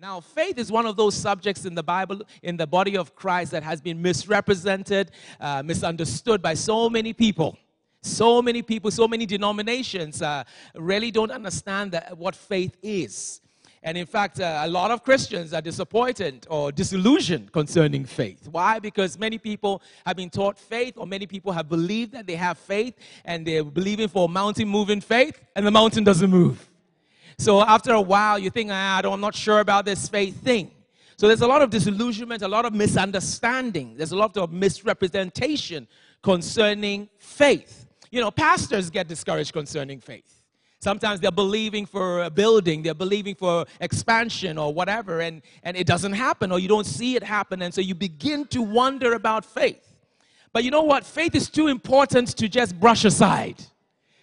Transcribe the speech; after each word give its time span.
Now, 0.00 0.18
faith 0.18 0.56
is 0.56 0.72
one 0.72 0.86
of 0.86 0.96
those 0.96 1.14
subjects 1.14 1.66
in 1.66 1.74
the 1.74 1.82
Bible, 1.82 2.22
in 2.42 2.56
the 2.56 2.66
body 2.66 2.96
of 2.96 3.14
Christ, 3.14 3.50
that 3.50 3.62
has 3.62 3.82
been 3.82 4.00
misrepresented, 4.00 5.10
uh, 5.38 5.62
misunderstood 5.62 6.40
by 6.40 6.54
so 6.54 6.88
many 6.88 7.12
people. 7.12 7.58
So 8.00 8.40
many 8.40 8.62
people, 8.62 8.90
so 8.90 9.06
many 9.06 9.26
denominations 9.26 10.22
uh, 10.22 10.44
really 10.74 11.10
don't 11.10 11.30
understand 11.30 11.92
that, 11.92 12.16
what 12.16 12.34
faith 12.34 12.78
is. 12.82 13.42
And 13.82 13.98
in 13.98 14.06
fact, 14.06 14.40
uh, 14.40 14.62
a 14.64 14.68
lot 14.70 14.90
of 14.90 15.04
Christians 15.04 15.52
are 15.52 15.60
disappointed 15.60 16.46
or 16.48 16.72
disillusioned 16.72 17.52
concerning 17.52 18.06
faith. 18.06 18.48
Why? 18.48 18.78
Because 18.78 19.18
many 19.18 19.36
people 19.36 19.82
have 20.06 20.16
been 20.16 20.30
taught 20.30 20.58
faith, 20.58 20.94
or 20.96 21.06
many 21.06 21.26
people 21.26 21.52
have 21.52 21.68
believed 21.68 22.12
that 22.12 22.26
they 22.26 22.36
have 22.36 22.56
faith, 22.56 22.94
and 23.26 23.46
they're 23.46 23.64
believing 23.64 24.08
for 24.08 24.24
a 24.24 24.28
mountain 24.28 24.66
moving 24.66 25.02
faith, 25.02 25.38
and 25.54 25.66
the 25.66 25.70
mountain 25.70 26.04
doesn't 26.04 26.30
move. 26.30 26.69
So 27.40 27.62
after 27.62 27.94
a 27.94 28.00
while, 28.02 28.38
you 28.38 28.50
think, 28.50 28.68
ah, 28.70 29.00
I'm 29.02 29.18
not 29.18 29.34
sure 29.34 29.60
about 29.60 29.86
this 29.86 30.06
faith 30.10 30.42
thing. 30.44 30.72
So 31.16 31.26
there's 31.26 31.40
a 31.40 31.46
lot 31.46 31.62
of 31.62 31.70
disillusionment, 31.70 32.42
a 32.42 32.48
lot 32.48 32.66
of 32.66 32.74
misunderstanding, 32.74 33.96
there's 33.96 34.12
a 34.12 34.16
lot 34.16 34.36
of 34.36 34.52
misrepresentation 34.52 35.88
concerning 36.22 37.08
faith. 37.16 37.86
You 38.10 38.20
know, 38.20 38.30
pastors 38.30 38.90
get 38.90 39.08
discouraged 39.08 39.54
concerning 39.54 40.00
faith. 40.00 40.42
Sometimes 40.80 41.18
they're 41.18 41.30
believing 41.30 41.86
for 41.86 42.24
a 42.24 42.30
building, 42.30 42.82
they're 42.82 42.92
believing 42.92 43.34
for 43.34 43.64
expansion 43.80 44.58
or 44.58 44.74
whatever, 44.74 45.20
and, 45.20 45.40
and 45.62 45.78
it 45.78 45.86
doesn't 45.86 46.12
happen 46.12 46.52
or 46.52 46.58
you 46.58 46.68
don't 46.68 46.84
see 46.84 47.16
it 47.16 47.22
happen. 47.22 47.62
And 47.62 47.72
so 47.72 47.80
you 47.80 47.94
begin 47.94 48.44
to 48.48 48.60
wonder 48.60 49.14
about 49.14 49.46
faith. 49.46 49.96
But 50.52 50.62
you 50.62 50.70
know 50.70 50.82
what? 50.82 51.06
Faith 51.06 51.34
is 51.34 51.48
too 51.48 51.68
important 51.68 52.36
to 52.36 52.50
just 52.50 52.78
brush 52.78 53.06
aside. 53.06 53.64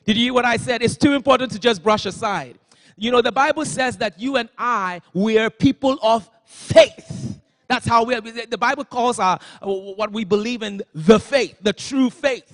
Did 0.05 0.17
you 0.17 0.25
hear 0.25 0.33
what 0.35 0.45
I 0.45 0.57
said? 0.57 0.83
It's 0.83 0.97
too 0.97 1.13
important 1.13 1.51
to 1.53 1.59
just 1.59 1.81
brush 1.81 2.05
aside. 2.05 2.59
You 2.97 3.11
know, 3.11 3.21
the 3.21 3.31
Bible 3.31 3.63
says 3.63 3.97
that 3.97 4.19
you 4.19 4.37
and 4.37 4.49
I, 4.57 5.01
we 5.13 5.37
are 5.37 5.49
people 5.49 5.99
of 6.01 6.29
faith. 6.45 7.39
That's 7.67 7.85
how 7.85 8.03
we 8.03 8.15
are. 8.15 8.21
The 8.21 8.57
Bible 8.57 8.85
calls 8.85 9.19
our, 9.19 9.39
what 9.61 10.11
we 10.11 10.25
believe 10.25 10.63
in 10.63 10.81
the 10.93 11.19
faith, 11.19 11.57
the 11.61 11.73
true 11.73 12.09
faith. 12.09 12.51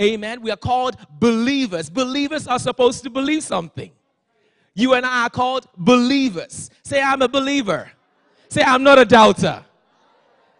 Amen. 0.00 0.42
We 0.42 0.50
are 0.50 0.56
called 0.56 0.96
believers. 1.18 1.88
Believers 1.88 2.46
are 2.46 2.58
supposed 2.58 3.02
to 3.04 3.10
believe 3.10 3.42
something. 3.42 3.90
You 4.74 4.94
and 4.94 5.04
I 5.04 5.24
are 5.24 5.30
called 5.30 5.66
believers. 5.76 6.70
Say, 6.84 7.00
I'm 7.00 7.22
a 7.22 7.28
believer. 7.28 7.90
Say, 8.48 8.62
I'm 8.62 8.82
not 8.82 8.98
a 8.98 9.04
doubter. 9.04 9.64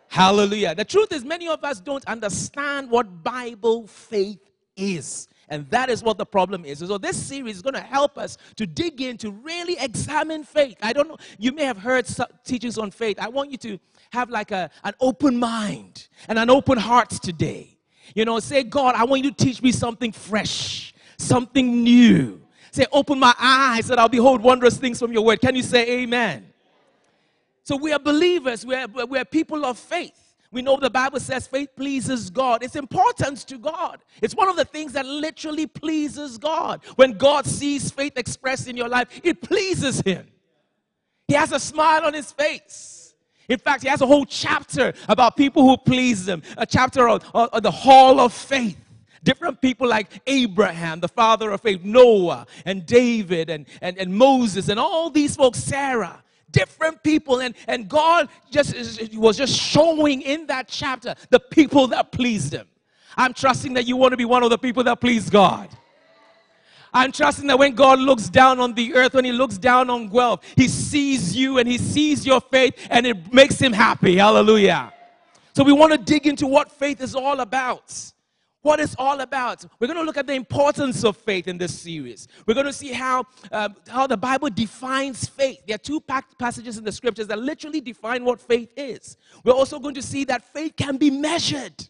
Hallelujah. 0.08 0.74
The 0.74 0.84
truth 0.84 1.12
is, 1.12 1.24
many 1.24 1.48
of 1.48 1.62
us 1.64 1.80
don't 1.80 2.04
understand 2.06 2.90
what 2.90 3.22
Bible 3.22 3.86
faith 3.86 4.40
is. 4.76 5.28
And 5.50 5.68
that 5.70 5.90
is 5.90 6.02
what 6.02 6.16
the 6.16 6.24
problem 6.24 6.64
is. 6.64 6.78
So, 6.78 6.96
this 6.96 7.20
series 7.20 7.56
is 7.56 7.62
going 7.62 7.74
to 7.74 7.80
help 7.80 8.16
us 8.16 8.38
to 8.54 8.66
dig 8.66 9.00
in 9.00 9.16
to 9.18 9.32
really 9.32 9.76
examine 9.80 10.44
faith. 10.44 10.76
I 10.80 10.92
don't 10.92 11.08
know, 11.08 11.16
you 11.38 11.50
may 11.50 11.64
have 11.64 11.76
heard 11.76 12.06
teachings 12.44 12.78
on 12.78 12.92
faith. 12.92 13.18
I 13.18 13.28
want 13.28 13.50
you 13.50 13.58
to 13.58 13.78
have 14.12 14.30
like 14.30 14.52
a, 14.52 14.70
an 14.84 14.94
open 15.00 15.36
mind 15.36 16.06
and 16.28 16.38
an 16.38 16.50
open 16.50 16.78
heart 16.78 17.10
today. 17.10 17.76
You 18.14 18.24
know, 18.24 18.38
say, 18.38 18.62
God, 18.62 18.94
I 18.94 19.04
want 19.04 19.24
you 19.24 19.30
to 19.32 19.44
teach 19.44 19.60
me 19.60 19.72
something 19.72 20.12
fresh, 20.12 20.94
something 21.18 21.82
new. 21.82 22.40
Say, 22.70 22.86
open 22.92 23.18
my 23.18 23.34
eyes 23.36 23.88
that 23.88 23.98
I'll 23.98 24.08
behold 24.08 24.42
wondrous 24.42 24.78
things 24.78 25.00
from 25.00 25.12
your 25.12 25.24
word. 25.24 25.40
Can 25.40 25.56
you 25.56 25.62
say 25.62 26.02
amen? 26.02 26.46
So 27.64 27.76
we 27.76 27.92
are 27.92 27.98
believers, 27.98 28.64
we 28.64 28.76
are, 28.76 28.86
we 28.86 29.18
are 29.18 29.24
people 29.24 29.64
of 29.64 29.78
faith. 29.78 30.29
We 30.52 30.62
know 30.62 30.76
the 30.76 30.90
Bible 30.90 31.20
says 31.20 31.46
faith 31.46 31.70
pleases 31.76 32.28
God. 32.28 32.64
It's 32.64 32.74
important 32.74 33.46
to 33.46 33.56
God. 33.56 34.02
It's 34.20 34.34
one 34.34 34.48
of 34.48 34.56
the 34.56 34.64
things 34.64 34.92
that 34.94 35.06
literally 35.06 35.66
pleases 35.66 36.38
God. 36.38 36.82
When 36.96 37.12
God 37.12 37.46
sees 37.46 37.90
faith 37.90 38.14
expressed 38.16 38.66
in 38.66 38.76
your 38.76 38.88
life, 38.88 39.20
it 39.22 39.42
pleases 39.42 40.00
Him. 40.00 40.26
He 41.28 41.34
has 41.34 41.52
a 41.52 41.60
smile 41.60 42.04
on 42.04 42.14
His 42.14 42.32
face. 42.32 43.14
In 43.48 43.58
fact, 43.58 43.82
he 43.82 43.88
has 43.88 44.00
a 44.00 44.06
whole 44.06 44.24
chapter 44.24 44.92
about 45.08 45.36
people 45.36 45.64
who 45.64 45.76
please 45.76 46.28
him, 46.28 46.40
a 46.56 46.64
chapter 46.64 47.08
on, 47.08 47.20
on, 47.34 47.48
on 47.52 47.62
the 47.64 47.70
hall 47.70 48.20
of 48.20 48.32
faith. 48.32 48.78
Different 49.24 49.60
people 49.60 49.88
like 49.88 50.22
Abraham, 50.28 51.00
the 51.00 51.08
father 51.08 51.50
of 51.50 51.60
faith, 51.60 51.82
Noah, 51.82 52.46
and 52.64 52.86
David, 52.86 53.50
and, 53.50 53.66
and, 53.82 53.98
and 53.98 54.14
Moses, 54.14 54.68
and 54.68 54.78
all 54.78 55.10
these 55.10 55.34
folks, 55.34 55.58
Sarah 55.58 56.22
different 56.52 57.02
people 57.02 57.40
and, 57.40 57.54
and 57.68 57.88
god 57.88 58.28
just 58.50 58.74
was 59.14 59.36
just 59.36 59.54
showing 59.54 60.22
in 60.22 60.46
that 60.46 60.68
chapter 60.68 61.14
the 61.30 61.40
people 61.40 61.86
that 61.86 62.12
pleased 62.12 62.52
him 62.52 62.66
i'm 63.16 63.32
trusting 63.32 63.74
that 63.74 63.86
you 63.86 63.96
want 63.96 64.12
to 64.12 64.16
be 64.16 64.24
one 64.24 64.42
of 64.42 64.50
the 64.50 64.58
people 64.58 64.82
that 64.82 65.00
please 65.00 65.30
god 65.30 65.68
I'm 66.92 67.12
trusting 67.12 67.46
that 67.46 67.58
when 67.58 67.74
God 67.74 67.98
looks 68.00 68.28
down 68.28 68.58
on 68.58 68.74
the 68.74 68.94
earth, 68.94 69.14
when 69.14 69.24
He 69.24 69.32
looks 69.32 69.58
down 69.58 69.90
on 69.90 70.08
Guelph, 70.08 70.40
He 70.56 70.66
sees 70.66 71.36
you 71.36 71.58
and 71.58 71.68
He 71.68 71.78
sees 71.78 72.26
your 72.26 72.40
faith 72.40 72.74
and 72.90 73.06
it 73.06 73.32
makes 73.32 73.60
Him 73.60 73.72
happy. 73.72 74.16
Hallelujah. 74.16 74.92
So 75.54 75.64
we 75.64 75.72
want 75.72 75.92
to 75.92 75.98
dig 75.98 76.26
into 76.26 76.46
what 76.46 76.70
faith 76.70 77.00
is 77.00 77.14
all 77.14 77.40
about. 77.40 78.12
What 78.62 78.78
it's 78.78 78.94
all 78.98 79.20
about. 79.20 79.64
We're 79.78 79.86
going 79.86 79.98
to 79.98 80.04
look 80.04 80.18
at 80.18 80.26
the 80.26 80.34
importance 80.34 81.02
of 81.02 81.16
faith 81.16 81.48
in 81.48 81.56
this 81.56 81.78
series. 81.78 82.28
We're 82.46 82.54
going 82.54 82.66
to 82.66 82.72
see 82.72 82.92
how, 82.92 83.24
uh, 83.50 83.70
how 83.88 84.06
the 84.06 84.18
Bible 84.18 84.50
defines 84.50 85.26
faith. 85.26 85.60
There 85.66 85.76
are 85.76 85.78
two 85.78 86.02
passages 86.38 86.76
in 86.76 86.84
the 86.84 86.92
scriptures 86.92 87.26
that 87.28 87.38
literally 87.38 87.80
define 87.80 88.22
what 88.24 88.38
faith 88.38 88.70
is. 88.76 89.16
We're 89.44 89.54
also 89.54 89.78
going 89.78 89.94
to 89.94 90.02
see 90.02 90.24
that 90.24 90.44
faith 90.52 90.76
can 90.76 90.98
be 90.98 91.10
measured. 91.10 91.88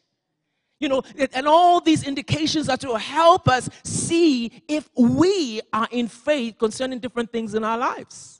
You 0.78 0.88
know, 0.88 1.02
and 1.34 1.46
all 1.46 1.80
these 1.80 2.06
indications 2.06 2.68
are 2.68 2.76
to 2.78 2.94
help 2.94 3.48
us 3.48 3.68
see 3.84 4.62
if 4.66 4.88
we 4.96 5.60
are 5.72 5.88
in 5.90 6.08
faith 6.08 6.56
concerning 6.58 7.00
different 7.00 7.32
things 7.32 7.54
in 7.54 7.64
our 7.64 7.76
lives. 7.76 8.39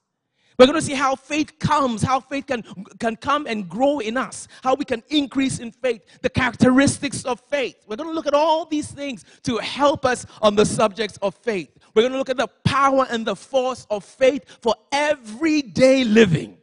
We're 0.60 0.66
going 0.66 0.78
to 0.78 0.84
see 0.84 0.92
how 0.92 1.14
faith 1.14 1.58
comes, 1.58 2.02
how 2.02 2.20
faith 2.20 2.46
can, 2.46 2.62
can 2.98 3.16
come 3.16 3.46
and 3.46 3.66
grow 3.66 4.00
in 4.00 4.18
us, 4.18 4.46
how 4.62 4.74
we 4.74 4.84
can 4.84 5.02
increase 5.08 5.58
in 5.58 5.72
faith, 5.72 6.02
the 6.20 6.28
characteristics 6.28 7.24
of 7.24 7.40
faith. 7.40 7.76
We're 7.86 7.96
going 7.96 8.10
to 8.10 8.14
look 8.14 8.26
at 8.26 8.34
all 8.34 8.66
these 8.66 8.90
things 8.90 9.24
to 9.44 9.56
help 9.56 10.04
us 10.04 10.26
on 10.42 10.56
the 10.56 10.66
subjects 10.66 11.16
of 11.22 11.34
faith. 11.36 11.70
We're 11.94 12.02
going 12.02 12.12
to 12.12 12.18
look 12.18 12.28
at 12.28 12.36
the 12.36 12.48
power 12.62 13.06
and 13.08 13.26
the 13.26 13.34
force 13.34 13.86
of 13.88 14.04
faith 14.04 14.44
for 14.60 14.74
everyday 14.92 16.04
living. 16.04 16.58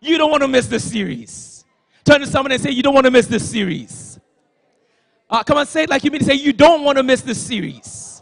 You 0.00 0.18
don't 0.18 0.32
want 0.32 0.42
to 0.42 0.48
miss 0.48 0.66
this 0.66 0.90
series. 0.90 1.64
Turn 2.04 2.22
to 2.22 2.26
someone 2.26 2.50
and 2.50 2.60
say, 2.60 2.70
You 2.72 2.82
don't 2.82 2.94
want 2.94 3.06
to 3.06 3.12
miss 3.12 3.28
this 3.28 3.48
series. 3.48 4.18
Uh, 5.30 5.44
come 5.44 5.58
on, 5.58 5.66
say 5.66 5.84
it 5.84 5.90
like 5.90 6.02
you 6.02 6.10
mean 6.10 6.18
to 6.18 6.26
say 6.26 6.34
you 6.34 6.52
don't 6.52 6.82
want 6.82 6.98
to 6.98 7.04
miss 7.04 7.20
this 7.20 7.40
series. 7.40 8.20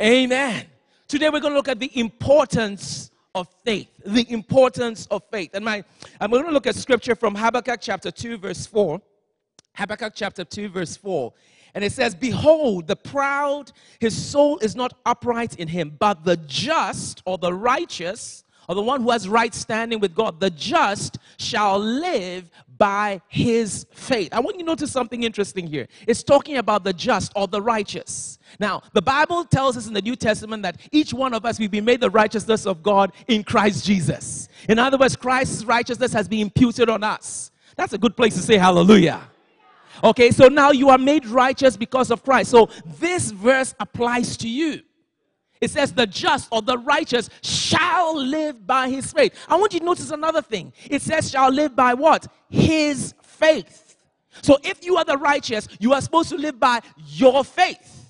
Amen. 0.00 0.64
Today 1.08 1.28
we're 1.28 1.40
going 1.40 1.52
to 1.52 1.58
look 1.58 1.68
at 1.68 1.78
the 1.78 1.90
importance 2.00 3.10
of 3.34 3.48
faith. 3.64 3.88
The 4.04 4.30
importance 4.30 5.06
of 5.06 5.22
faith. 5.30 5.50
And 5.54 5.64
my, 5.64 5.84
I'm 6.20 6.30
going 6.30 6.44
to 6.44 6.50
look 6.50 6.66
at 6.66 6.74
scripture 6.74 7.14
from 7.14 7.34
Habakkuk 7.34 7.80
chapter 7.80 8.10
2, 8.10 8.38
verse 8.38 8.66
4. 8.66 9.00
Habakkuk 9.74 10.12
chapter 10.14 10.44
2, 10.44 10.68
verse 10.68 10.96
4. 10.96 11.32
And 11.74 11.82
it 11.82 11.92
says, 11.92 12.14
Behold, 12.14 12.86
the 12.86 12.96
proud, 12.96 13.72
his 13.98 14.14
soul 14.14 14.58
is 14.58 14.76
not 14.76 14.98
upright 15.06 15.56
in 15.56 15.68
him, 15.68 15.96
but 15.98 16.24
the 16.24 16.36
just 16.36 17.22
or 17.24 17.38
the 17.38 17.54
righteous, 17.54 18.44
or 18.68 18.74
the 18.74 18.82
one 18.82 19.02
who 19.02 19.10
has 19.10 19.28
right 19.28 19.54
standing 19.54 20.00
with 20.00 20.14
God, 20.14 20.40
the 20.40 20.50
just 20.50 21.18
shall 21.36 21.78
live 21.78 22.50
by 22.78 23.20
his 23.28 23.86
faith. 23.92 24.30
I 24.32 24.40
want 24.40 24.56
you 24.56 24.64
to 24.64 24.66
notice 24.66 24.90
something 24.90 25.22
interesting 25.22 25.66
here. 25.66 25.86
It's 26.06 26.22
talking 26.22 26.56
about 26.56 26.84
the 26.84 26.92
just 26.92 27.32
or 27.36 27.46
the 27.46 27.62
righteous. 27.62 28.38
Now, 28.58 28.82
the 28.92 29.02
Bible 29.02 29.44
tells 29.44 29.76
us 29.76 29.86
in 29.86 29.94
the 29.94 30.02
New 30.02 30.16
Testament 30.16 30.62
that 30.64 30.80
each 30.90 31.14
one 31.14 31.32
of 31.34 31.44
us, 31.44 31.58
we've 31.58 31.70
been 31.70 31.84
made 31.84 32.00
the 32.00 32.10
righteousness 32.10 32.66
of 32.66 32.82
God 32.82 33.12
in 33.28 33.44
Christ 33.44 33.86
Jesus. 33.86 34.48
In 34.68 34.78
other 34.78 34.98
words, 34.98 35.16
Christ's 35.16 35.64
righteousness 35.64 36.12
has 36.12 36.28
been 36.28 36.40
imputed 36.40 36.88
on 36.88 37.04
us. 37.04 37.50
That's 37.76 37.92
a 37.92 37.98
good 37.98 38.16
place 38.16 38.34
to 38.34 38.42
say 38.42 38.56
hallelujah. 38.56 39.28
Okay, 40.02 40.30
so 40.30 40.48
now 40.48 40.72
you 40.72 40.88
are 40.88 40.98
made 40.98 41.26
righteous 41.26 41.76
because 41.76 42.10
of 42.10 42.24
Christ. 42.24 42.50
So 42.50 42.68
this 42.98 43.30
verse 43.30 43.74
applies 43.78 44.36
to 44.38 44.48
you. 44.48 44.82
It 45.62 45.70
says, 45.70 45.92
the 45.92 46.08
just 46.08 46.48
or 46.50 46.60
the 46.60 46.76
righteous 46.76 47.30
shall 47.40 48.18
live 48.20 48.66
by 48.66 48.88
his 48.88 49.12
faith. 49.12 49.32
I 49.48 49.54
want 49.54 49.72
you 49.72 49.78
to 49.78 49.86
notice 49.86 50.10
another 50.10 50.42
thing. 50.42 50.72
It 50.90 51.02
says, 51.02 51.30
shall 51.30 51.52
live 51.52 51.76
by 51.76 51.94
what? 51.94 52.26
His 52.50 53.14
faith. 53.22 53.96
So 54.42 54.58
if 54.64 54.84
you 54.84 54.96
are 54.96 55.04
the 55.04 55.16
righteous, 55.16 55.68
you 55.78 55.92
are 55.92 56.00
supposed 56.00 56.30
to 56.30 56.36
live 56.36 56.58
by 56.58 56.80
your 57.06 57.44
faith. 57.44 58.06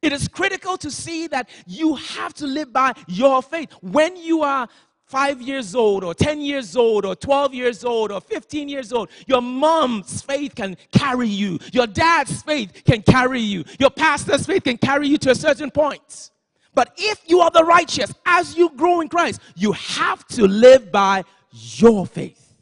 It 0.00 0.12
is 0.12 0.28
critical 0.28 0.76
to 0.76 0.92
see 0.92 1.26
that 1.26 1.48
you 1.66 1.96
have 1.96 2.34
to 2.34 2.46
live 2.46 2.72
by 2.72 2.92
your 3.08 3.42
faith. 3.42 3.72
When 3.82 4.16
you 4.16 4.42
are 4.42 4.68
five 5.06 5.42
years 5.42 5.74
old, 5.74 6.04
or 6.04 6.14
10 6.14 6.40
years 6.40 6.76
old, 6.76 7.04
or 7.04 7.16
12 7.16 7.52
years 7.52 7.84
old, 7.84 8.12
or 8.12 8.20
15 8.20 8.68
years 8.68 8.92
old, 8.92 9.10
your 9.26 9.42
mom's 9.42 10.22
faith 10.22 10.54
can 10.54 10.76
carry 10.92 11.26
you. 11.26 11.58
Your 11.72 11.88
dad's 11.88 12.42
faith 12.42 12.84
can 12.84 13.02
carry 13.02 13.40
you. 13.40 13.64
Your 13.80 13.90
pastor's 13.90 14.46
faith 14.46 14.62
can 14.62 14.78
carry 14.78 15.08
you 15.08 15.18
to 15.18 15.30
a 15.32 15.34
certain 15.34 15.72
point. 15.72 16.30
But 16.74 16.92
if 16.96 17.20
you 17.26 17.40
are 17.40 17.50
the 17.50 17.64
righteous, 17.64 18.12
as 18.24 18.56
you 18.56 18.70
grow 18.70 19.00
in 19.00 19.08
Christ, 19.08 19.40
you 19.56 19.72
have 19.72 20.26
to 20.28 20.46
live 20.46 20.92
by 20.92 21.24
your 21.52 22.06
faith. 22.06 22.54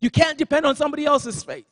You 0.00 0.10
can't 0.10 0.38
depend 0.38 0.66
on 0.66 0.76
somebody 0.76 1.04
else's 1.04 1.42
faith. 1.42 1.66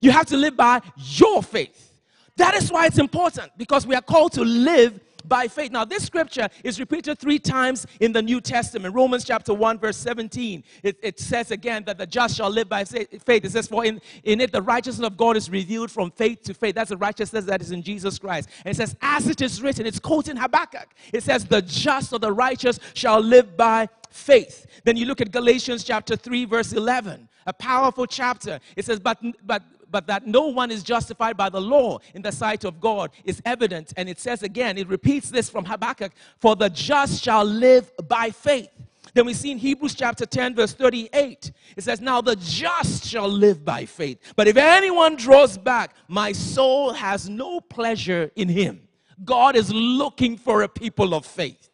You 0.00 0.10
have 0.12 0.26
to 0.26 0.36
live 0.36 0.56
by 0.56 0.80
your 0.96 1.42
faith. 1.42 1.92
That 2.36 2.54
is 2.54 2.72
why 2.72 2.86
it's 2.86 2.98
important 2.98 3.50
because 3.56 3.86
we 3.86 3.94
are 3.94 4.02
called 4.02 4.32
to 4.32 4.42
live 4.42 4.98
by 5.20 5.48
faith. 5.48 5.70
Now, 5.70 5.84
this 5.84 6.04
scripture 6.04 6.48
is 6.64 6.80
repeated 6.80 7.18
three 7.18 7.38
times 7.38 7.86
in 8.00 8.12
the 8.12 8.22
New 8.22 8.40
Testament. 8.40 8.94
Romans 8.94 9.24
chapter 9.24 9.54
1, 9.54 9.78
verse 9.78 9.96
17. 9.96 10.64
It, 10.82 10.98
it 11.02 11.20
says 11.20 11.50
again 11.50 11.84
that 11.84 11.98
the 11.98 12.06
just 12.06 12.36
shall 12.36 12.50
live 12.50 12.68
by 12.68 12.84
faith. 12.84 13.44
It 13.44 13.52
says, 13.52 13.68
For 13.68 13.84
in, 13.84 14.00
in 14.24 14.40
it 14.40 14.52
the 14.52 14.62
righteousness 14.62 15.06
of 15.06 15.16
God 15.16 15.36
is 15.36 15.50
revealed 15.50 15.90
from 15.90 16.10
faith 16.10 16.42
to 16.44 16.54
faith. 16.54 16.74
That's 16.74 16.90
the 16.90 16.96
righteousness 16.96 17.44
that 17.46 17.60
is 17.60 17.70
in 17.70 17.82
Jesus 17.82 18.18
Christ. 18.18 18.48
And 18.64 18.72
it 18.72 18.76
says, 18.76 18.96
As 19.00 19.28
it 19.28 19.40
is 19.40 19.62
written, 19.62 19.86
it's 19.86 19.98
quoting 19.98 20.36
Habakkuk. 20.36 20.88
It 21.12 21.22
says, 21.22 21.44
The 21.44 21.62
just 21.62 22.12
or 22.12 22.18
the 22.18 22.32
righteous 22.32 22.78
shall 22.94 23.20
live 23.20 23.56
by 23.56 23.88
faith. 24.10 24.66
Then 24.84 24.96
you 24.96 25.06
look 25.06 25.20
at 25.20 25.30
Galatians 25.30 25.84
chapter 25.84 26.16
3, 26.16 26.44
verse 26.44 26.72
11, 26.72 27.28
a 27.46 27.52
powerful 27.52 28.06
chapter. 28.06 28.60
It 28.76 28.84
says, 28.84 29.00
But, 29.00 29.18
but 29.44 29.62
but 29.90 30.06
that 30.06 30.26
no 30.26 30.46
one 30.46 30.70
is 30.70 30.82
justified 30.82 31.36
by 31.36 31.48
the 31.48 31.60
law 31.60 31.98
in 32.14 32.22
the 32.22 32.32
sight 32.32 32.64
of 32.64 32.80
God 32.80 33.10
is 33.24 33.42
evident. 33.44 33.92
And 33.96 34.08
it 34.08 34.18
says 34.18 34.42
again, 34.42 34.78
it 34.78 34.88
repeats 34.88 35.30
this 35.30 35.50
from 35.50 35.64
Habakkuk 35.64 36.12
for 36.38 36.56
the 36.56 36.70
just 36.70 37.22
shall 37.22 37.44
live 37.44 37.90
by 38.08 38.30
faith. 38.30 38.70
Then 39.14 39.26
we 39.26 39.34
see 39.34 39.50
in 39.50 39.58
Hebrews 39.58 39.94
chapter 39.94 40.24
10, 40.24 40.54
verse 40.54 40.72
38, 40.72 41.52
it 41.76 41.82
says, 41.82 42.00
Now 42.00 42.20
the 42.20 42.36
just 42.36 43.04
shall 43.04 43.28
live 43.28 43.64
by 43.64 43.84
faith. 43.84 44.18
But 44.36 44.46
if 44.46 44.56
anyone 44.56 45.16
draws 45.16 45.58
back, 45.58 45.94
my 46.06 46.32
soul 46.32 46.92
has 46.92 47.28
no 47.28 47.60
pleasure 47.60 48.30
in 48.36 48.48
him. 48.48 48.82
God 49.24 49.56
is 49.56 49.72
looking 49.72 50.36
for 50.36 50.62
a 50.62 50.68
people 50.68 51.14
of 51.14 51.26
faith. 51.26 51.68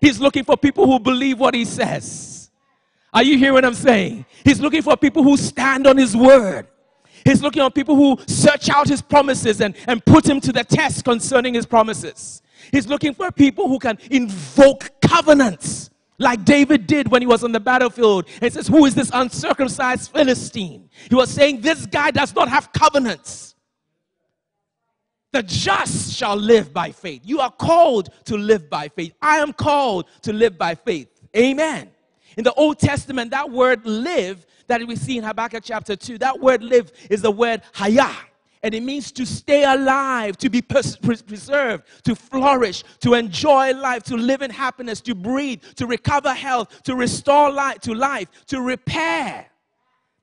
He's 0.00 0.20
looking 0.20 0.44
for 0.44 0.56
people 0.56 0.86
who 0.86 0.98
believe 0.98 1.38
what 1.38 1.54
he 1.54 1.64
says. 1.64 2.50
Are 3.12 3.22
you 3.22 3.38
hearing 3.38 3.54
what 3.54 3.64
I'm 3.64 3.74
saying? 3.74 4.26
He's 4.44 4.60
looking 4.60 4.82
for 4.82 4.96
people 4.96 5.22
who 5.22 5.36
stand 5.36 5.86
on 5.86 5.96
his 5.96 6.16
word. 6.16 6.66
He's 7.24 7.42
looking 7.42 7.62
on 7.62 7.72
people 7.72 7.96
who 7.96 8.18
search 8.26 8.68
out 8.68 8.86
his 8.86 9.00
promises 9.00 9.60
and, 9.60 9.74
and 9.88 10.04
put 10.04 10.28
him 10.28 10.40
to 10.42 10.52
the 10.52 10.64
test 10.64 11.04
concerning 11.04 11.54
his 11.54 11.66
promises. 11.66 12.42
He's 12.70 12.86
looking 12.86 13.14
for 13.14 13.30
people 13.30 13.68
who 13.68 13.78
can 13.78 13.98
invoke 14.10 14.90
covenants 15.00 15.90
like 16.18 16.44
David 16.44 16.86
did 16.86 17.10
when 17.10 17.22
he 17.22 17.26
was 17.26 17.42
on 17.42 17.52
the 17.52 17.60
battlefield. 17.60 18.28
He 18.40 18.50
says, 18.50 18.68
Who 18.68 18.84
is 18.86 18.94
this 18.94 19.10
uncircumcised 19.12 20.12
Philistine? 20.12 20.88
He 21.08 21.14
was 21.14 21.30
saying, 21.30 21.60
This 21.60 21.86
guy 21.86 22.10
does 22.10 22.34
not 22.34 22.48
have 22.48 22.72
covenants. 22.72 23.54
The 25.32 25.42
just 25.42 26.14
shall 26.14 26.36
live 26.36 26.72
by 26.72 26.92
faith. 26.92 27.22
You 27.24 27.40
are 27.40 27.50
called 27.50 28.10
to 28.26 28.36
live 28.36 28.70
by 28.70 28.88
faith. 28.88 29.14
I 29.20 29.38
am 29.38 29.52
called 29.52 30.06
to 30.22 30.32
live 30.32 30.56
by 30.56 30.76
faith. 30.76 31.08
Amen. 31.36 31.90
In 32.36 32.44
the 32.44 32.52
Old 32.54 32.78
Testament, 32.78 33.32
that 33.32 33.50
word 33.50 33.84
live 33.84 34.46
that 34.66 34.86
we 34.86 34.96
see 34.96 35.18
in 35.18 35.24
Habakkuk 35.24 35.62
chapter 35.64 35.96
2. 35.96 36.18
That 36.18 36.40
word 36.40 36.62
live 36.62 36.92
is 37.10 37.22
the 37.22 37.30
word 37.30 37.62
hayah. 37.74 38.14
And 38.62 38.74
it 38.74 38.82
means 38.82 39.12
to 39.12 39.26
stay 39.26 39.64
alive, 39.64 40.38
to 40.38 40.48
be 40.48 40.62
pers- 40.62 40.96
preserved, 40.96 41.84
to 42.04 42.14
flourish, 42.14 42.82
to 43.00 43.12
enjoy 43.12 43.74
life, 43.74 44.04
to 44.04 44.16
live 44.16 44.40
in 44.40 44.50
happiness, 44.50 45.02
to 45.02 45.14
breathe, 45.14 45.62
to 45.76 45.86
recover 45.86 46.32
health, 46.32 46.82
to 46.84 46.96
restore 46.96 47.50
life 47.50 47.80
to 47.80 47.92
life, 47.92 48.28
to 48.46 48.62
repair. 48.62 49.46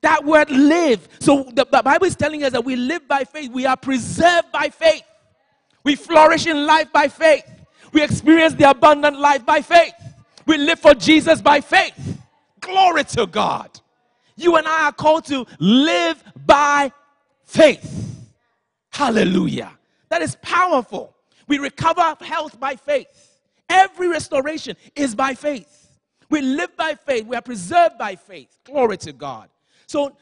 That 0.02 0.26
word 0.26 0.50
live. 0.50 1.08
So 1.20 1.44
the, 1.54 1.68
the 1.72 1.84
Bible 1.84 2.08
is 2.08 2.16
telling 2.16 2.44
us 2.44 2.54
that 2.54 2.66
we 2.66 2.76
live 2.76 3.08
by 3.08 3.26
faith. 3.26 3.52
We 3.52 3.68
are 3.68 3.78
preserved 3.78 4.52
by 4.52 4.70
faith. 4.70 5.04
We 5.84 5.96
flourish 5.96 6.48
in 6.48 6.66
life 6.66 6.92
by 6.92 7.08
faith. 7.08 7.46
We 7.94 8.02
experience 8.02 8.56
the 8.56 8.70
abundant 8.70 9.20
life 9.20 9.46
by 9.46 9.62
faith. 9.62 9.94
We 10.48 10.58
live 10.58 10.80
for 10.80 10.96
Jesus 10.96 11.42
by 11.42 11.62
faith. 11.62 12.20
Glory 12.60 13.04
to 13.04 13.28
God. 13.28 13.70
You 14.42 14.56
and 14.58 14.68
I 14.68 14.88
are 14.88 14.92
called 14.92 15.26
to 15.26 15.46
live 15.60 16.24
by 16.46 16.92
faith. 17.46 18.20
Hallelujah. 18.92 19.78
That 20.10 20.22
is 20.22 20.36
powerful. 20.42 21.16
We 21.48 21.60
recover 21.60 22.16
health 22.22 22.60
by 22.60 22.76
faith. 22.76 23.40
Every 23.70 24.08
restoration 24.10 24.76
is 24.96 25.16
by 25.16 25.34
faith. 25.34 25.90
We 26.30 26.42
live 26.42 26.76
by 26.76 26.96
faith. 26.96 27.26
We 27.26 27.36
are 27.36 27.42
preserved 27.42 27.98
by 27.98 28.16
faith. 28.16 28.58
Glory 28.66 28.98
to 28.98 29.14
God. 29.14 29.50
So 29.88 30.16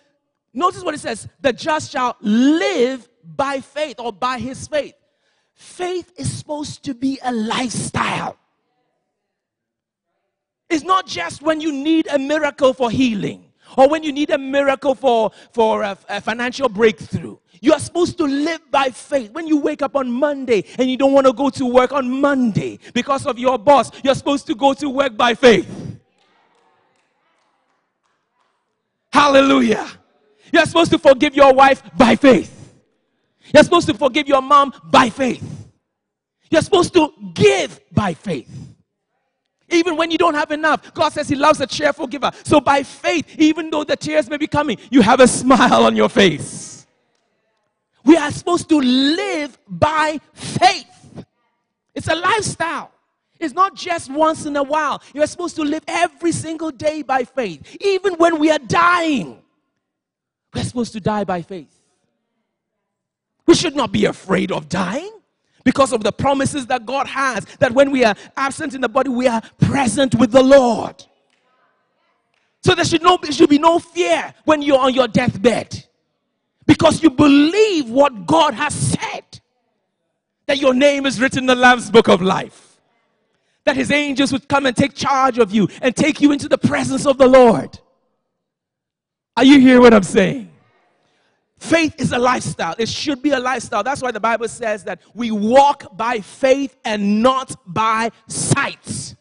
notice 0.54 0.83
what 0.83 0.94
it 0.94 1.00
says 1.00 1.27
the 1.39 1.54
just 1.54 1.92
shall 1.92 2.18
live 2.22 3.07
by 3.24 3.62
faith 3.62 4.00
or 4.00 4.12
by 4.12 4.39
his 4.39 4.68
faith. 4.68 4.95
Faith 5.54 6.12
is 6.18 6.31
supposed 6.31 6.83
to 6.86 6.94
be 6.94 7.19
a 7.24 7.31
lifestyle. 7.31 8.38
It's 10.69 10.83
not 10.83 11.06
just 11.07 11.42
when 11.42 11.62
you 11.62 11.72
need 11.72 12.07
a 12.07 12.19
miracle 12.19 12.74
for 12.74 12.92
healing 12.92 13.49
or 13.77 13.88
when 13.89 14.04
you 14.04 14.12
need 14.12 14.30
a 14.30 14.38
miracle 14.38 14.95
for, 14.95 15.31
for 15.51 15.83
a, 15.83 15.98
a 16.10 16.21
financial 16.21 16.69
breakthrough. 16.69 17.38
You 17.62 17.74
are 17.74 17.80
supposed 17.80 18.18
to 18.19 18.24
live 18.24 18.62
by 18.71 18.89
faith. 18.89 19.31
When 19.31 19.48
you 19.48 19.60
wake 19.60 19.81
up 19.81 19.95
on 19.95 20.10
Monday 20.10 20.63
and 20.77 20.89
you 20.89 20.98
don't 20.98 21.12
want 21.12 21.27
to 21.27 21.33
go 21.33 21.50
to 21.50 21.66
work 21.66 21.92
on 21.92 22.10
Monday 22.21 22.80
because 22.94 23.25
of 23.25 23.38
your 23.38 23.57
boss, 23.57 23.92
you're 24.04 24.16
supposed 24.16 24.48
to 24.48 24.56
go 24.56 24.74
to 24.74 24.89
work 24.89 25.18
by 25.18 25.33
faith. 25.33 25.68
Hallelujah. 29.12 29.89
You're 30.54 30.65
supposed 30.65 30.92
to 30.92 31.00
forgive 31.00 31.36
your 31.36 31.54
wife 31.54 31.83
by 31.98 32.15
faith. 32.15 32.56
You're 33.54 33.63
supposed 33.63 33.88
to 33.88 33.94
forgive 33.94 34.27
your 34.27 34.42
mom 34.42 34.74
by 34.86 35.10
faith. 35.10 35.44
You're 36.50 36.62
supposed 36.62 36.94
to 36.94 37.12
give 37.33 37.80
by 37.92 38.13
faith. 38.13 38.69
Even 39.71 39.95
when 39.95 40.12
you 40.12 40.18
don't 40.18 40.36
have 40.36 40.51
enough, 40.51 40.94
God 40.94 41.13
says 41.13 41.30
He 41.30 41.36
loves 41.36 41.62
a 41.62 41.68
cheerful 41.68 42.07
giver. 42.07 42.31
So 42.44 42.60
by 42.60 42.83
faith, 42.83 43.36
even 43.38 43.69
though 43.69 43.83
the 43.83 43.95
tears 43.95 44.30
may 44.30 44.38
be 44.38 44.48
coming, 44.48 44.77
you 44.89 45.01
have 45.01 45.20
a 45.20 45.27
smile 45.27 45.86
on 45.86 45.96
your 45.96 46.10
face. 46.10 46.88
We 48.03 48.17
are 48.17 48.32
supposed 48.32 48.70
to 48.70 48.79
live 48.79 49.58
by 49.67 50.20
faith. 50.34 51.25
It's 51.93 52.08
a 52.08 52.15
lifestyle. 52.15 52.91
It's 53.39 53.53
not 53.53 53.75
just 53.75 54.12
once 54.12 54.46
in 54.46 54.55
a 54.55 54.63
while. 54.63 55.01
You're 55.13 55.27
supposed 55.27 55.55
to 55.58 55.63
live 55.63 55.84
every 55.88 56.32
single 56.32 56.72
day 56.72 57.01
by 57.01 57.24
faith. 57.24 57.77
Even 57.79 58.15
when 58.15 58.39
we 58.39 58.51
are 58.51 58.60
dying, 58.60 59.41
we're 60.53 60.63
supposed 60.63 60.93
to 60.93 61.00
die 61.00 61.24
by 61.24 61.41
faith. 61.41 61.74
We 63.46 63.55
should 63.55 63.75
not 63.75 63.91
be 63.91 64.05
afraid 64.05 64.51
of 64.51 64.70
dying 64.70 65.18
because 65.63 65.94
of 65.94 66.04
the 66.04 66.12
promises 66.12 66.68
that 66.68 66.86
God 66.86 67.08
has 67.08 67.46
that 67.60 67.72
when 67.72 67.92
we 67.92 68.04
are 68.04 68.16
absent 68.38 68.74
in 68.74 68.82
the 68.82 68.89
body, 68.89 69.10
we 69.10 69.28
are 69.28 69.42
present 69.60 70.16
with 70.16 70.32
the 70.32 70.44
Lord. 70.44 71.06
So 72.63 72.75
there 72.75 72.86
should, 72.86 73.01
no, 73.01 73.18
there 73.22 73.32
should 73.32 73.50
be 73.50 73.60
no 73.60 73.80
fear 73.80 74.34
when 74.46 74.62
you're 74.62 74.80
on 74.80 74.94
your 74.94 75.08
deathbed 75.08 75.86
because 76.66 77.01
you 77.01 77.10
believe 77.10 77.89
what 77.89 78.28
God 78.28 78.54
has 78.54 78.74
said 78.74 79.24
that 80.46 80.58
your 80.58 80.74
name 80.74 81.06
is 81.06 81.22
written 81.22 81.39
in 81.39 81.46
the 81.46 81.56
Lamb's 81.56 81.89
book 81.92 82.08
of 82.10 82.22
life, 82.22 82.80
that 83.66 83.75
his 83.75 83.92
angels 83.92 84.32
would 84.34 84.48
come 84.48 84.66
and 84.66 84.75
take 84.75 84.96
charge 84.96 85.38
of 85.38 85.54
you 85.54 85.68
and 85.82 85.96
take 85.96 86.22
you 86.22 86.32
into 86.32 86.50
the 86.50 86.58
presence 86.58 87.06
of 87.06 87.18
the 87.18 87.28
Lord. 87.28 87.80
Are 89.38 89.44
you 89.44 89.60
hearing 89.60 89.82
what 89.82 89.94
I'm 89.94 90.04
saying? 90.04 90.49
Faith 91.60 91.96
is 92.00 92.13
a 92.13 92.18
lifestyle. 92.18 92.74
It 92.78 92.88
should 92.88 93.22
be 93.22 93.32
a 93.32 93.39
lifestyle. 93.39 93.84
That's 93.84 94.01
why 94.01 94.12
the 94.12 94.20
Bible 94.20 94.48
says 94.48 94.86
that 94.86 95.01
we 95.13 95.30
walk 95.30 95.96
by 95.98 96.22
faith 96.22 96.78
and 96.86 97.22
not 97.22 97.54
by 97.66 98.12
sight. 98.28 99.16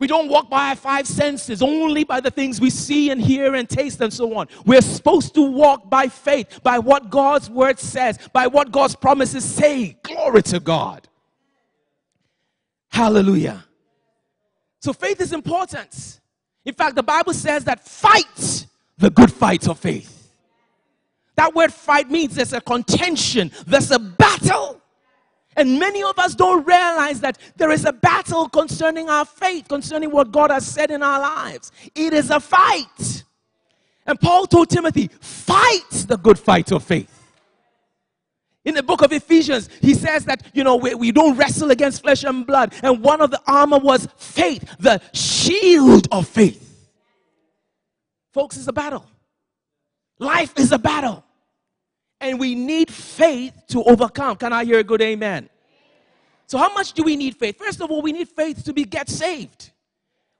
We 0.00 0.08
don't 0.08 0.28
walk 0.28 0.50
by 0.50 0.70
our 0.70 0.76
five 0.76 1.06
senses, 1.06 1.62
only 1.62 2.04
by 2.04 2.20
the 2.20 2.30
things 2.30 2.60
we 2.60 2.70
see 2.70 3.10
and 3.10 3.20
hear 3.20 3.54
and 3.54 3.68
taste 3.68 4.00
and 4.00 4.12
so 4.12 4.34
on. 4.34 4.48
We're 4.64 4.80
supposed 4.80 5.34
to 5.34 5.42
walk 5.42 5.88
by 5.88 6.08
faith, 6.08 6.60
by 6.62 6.78
what 6.78 7.10
God's 7.10 7.48
word 7.48 7.78
says, 7.78 8.18
by 8.32 8.48
what 8.48 8.72
God's 8.72 8.96
promises 8.96 9.44
say. 9.44 9.96
Glory 10.02 10.42
to 10.42 10.60
God. 10.60 11.08
Hallelujah. 12.90 13.64
So 14.80 14.92
faith 14.92 15.20
is 15.20 15.32
important. 15.32 16.20
In 16.64 16.74
fact, 16.74 16.96
the 16.96 17.02
Bible 17.02 17.34
says 17.34 17.64
that 17.64 17.86
fight 17.86 18.66
the 18.98 19.10
good 19.10 19.32
fight 19.32 19.68
of 19.68 19.78
faith. 19.78 20.17
That 21.38 21.54
word 21.54 21.72
fight 21.72 22.10
means 22.10 22.34
there's 22.34 22.52
a 22.52 22.60
contention, 22.60 23.52
there's 23.64 23.92
a 23.92 23.98
battle. 24.00 24.82
And 25.54 25.78
many 25.78 26.02
of 26.02 26.18
us 26.18 26.34
don't 26.34 26.66
realize 26.66 27.20
that 27.20 27.38
there 27.56 27.70
is 27.70 27.84
a 27.84 27.92
battle 27.92 28.48
concerning 28.48 29.08
our 29.08 29.24
faith, 29.24 29.68
concerning 29.68 30.10
what 30.10 30.32
God 30.32 30.50
has 30.50 30.66
said 30.66 30.90
in 30.90 31.00
our 31.00 31.20
lives. 31.20 31.70
It 31.94 32.12
is 32.12 32.30
a 32.30 32.40
fight. 32.40 33.22
And 34.04 34.20
Paul 34.20 34.48
told 34.48 34.68
Timothy, 34.68 35.10
fight 35.20 36.06
the 36.08 36.16
good 36.16 36.40
fight 36.40 36.72
of 36.72 36.82
faith. 36.82 37.14
In 38.64 38.74
the 38.74 38.82
book 38.82 39.02
of 39.02 39.12
Ephesians, 39.12 39.68
he 39.80 39.94
says 39.94 40.24
that, 40.24 40.42
you 40.54 40.64
know, 40.64 40.74
we, 40.74 40.96
we 40.96 41.12
don't 41.12 41.36
wrestle 41.36 41.70
against 41.70 42.02
flesh 42.02 42.24
and 42.24 42.44
blood. 42.44 42.74
And 42.82 43.00
one 43.00 43.20
of 43.20 43.30
the 43.30 43.40
armor 43.46 43.78
was 43.78 44.08
faith, 44.16 44.64
the 44.80 45.00
shield 45.12 46.08
of 46.10 46.26
faith. 46.26 46.90
Folks, 48.34 48.56
it's 48.56 48.66
a 48.66 48.72
battle. 48.72 49.06
Life 50.18 50.58
is 50.58 50.72
a 50.72 50.78
battle. 50.80 51.24
And 52.20 52.38
we 52.38 52.54
need 52.54 52.90
faith 52.90 53.54
to 53.68 53.82
overcome. 53.84 54.36
Can 54.36 54.52
I 54.52 54.64
hear 54.64 54.78
a 54.80 54.84
good 54.84 55.02
amen? 55.02 55.48
So, 56.46 56.58
how 56.58 56.72
much 56.72 56.94
do 56.94 57.02
we 57.02 57.14
need 57.14 57.36
faith? 57.36 57.58
First 57.58 57.80
of 57.80 57.90
all, 57.90 58.02
we 58.02 58.12
need 58.12 58.28
faith 58.28 58.64
to 58.64 58.72
be 58.72 58.84
get 58.84 59.08
saved. 59.08 59.70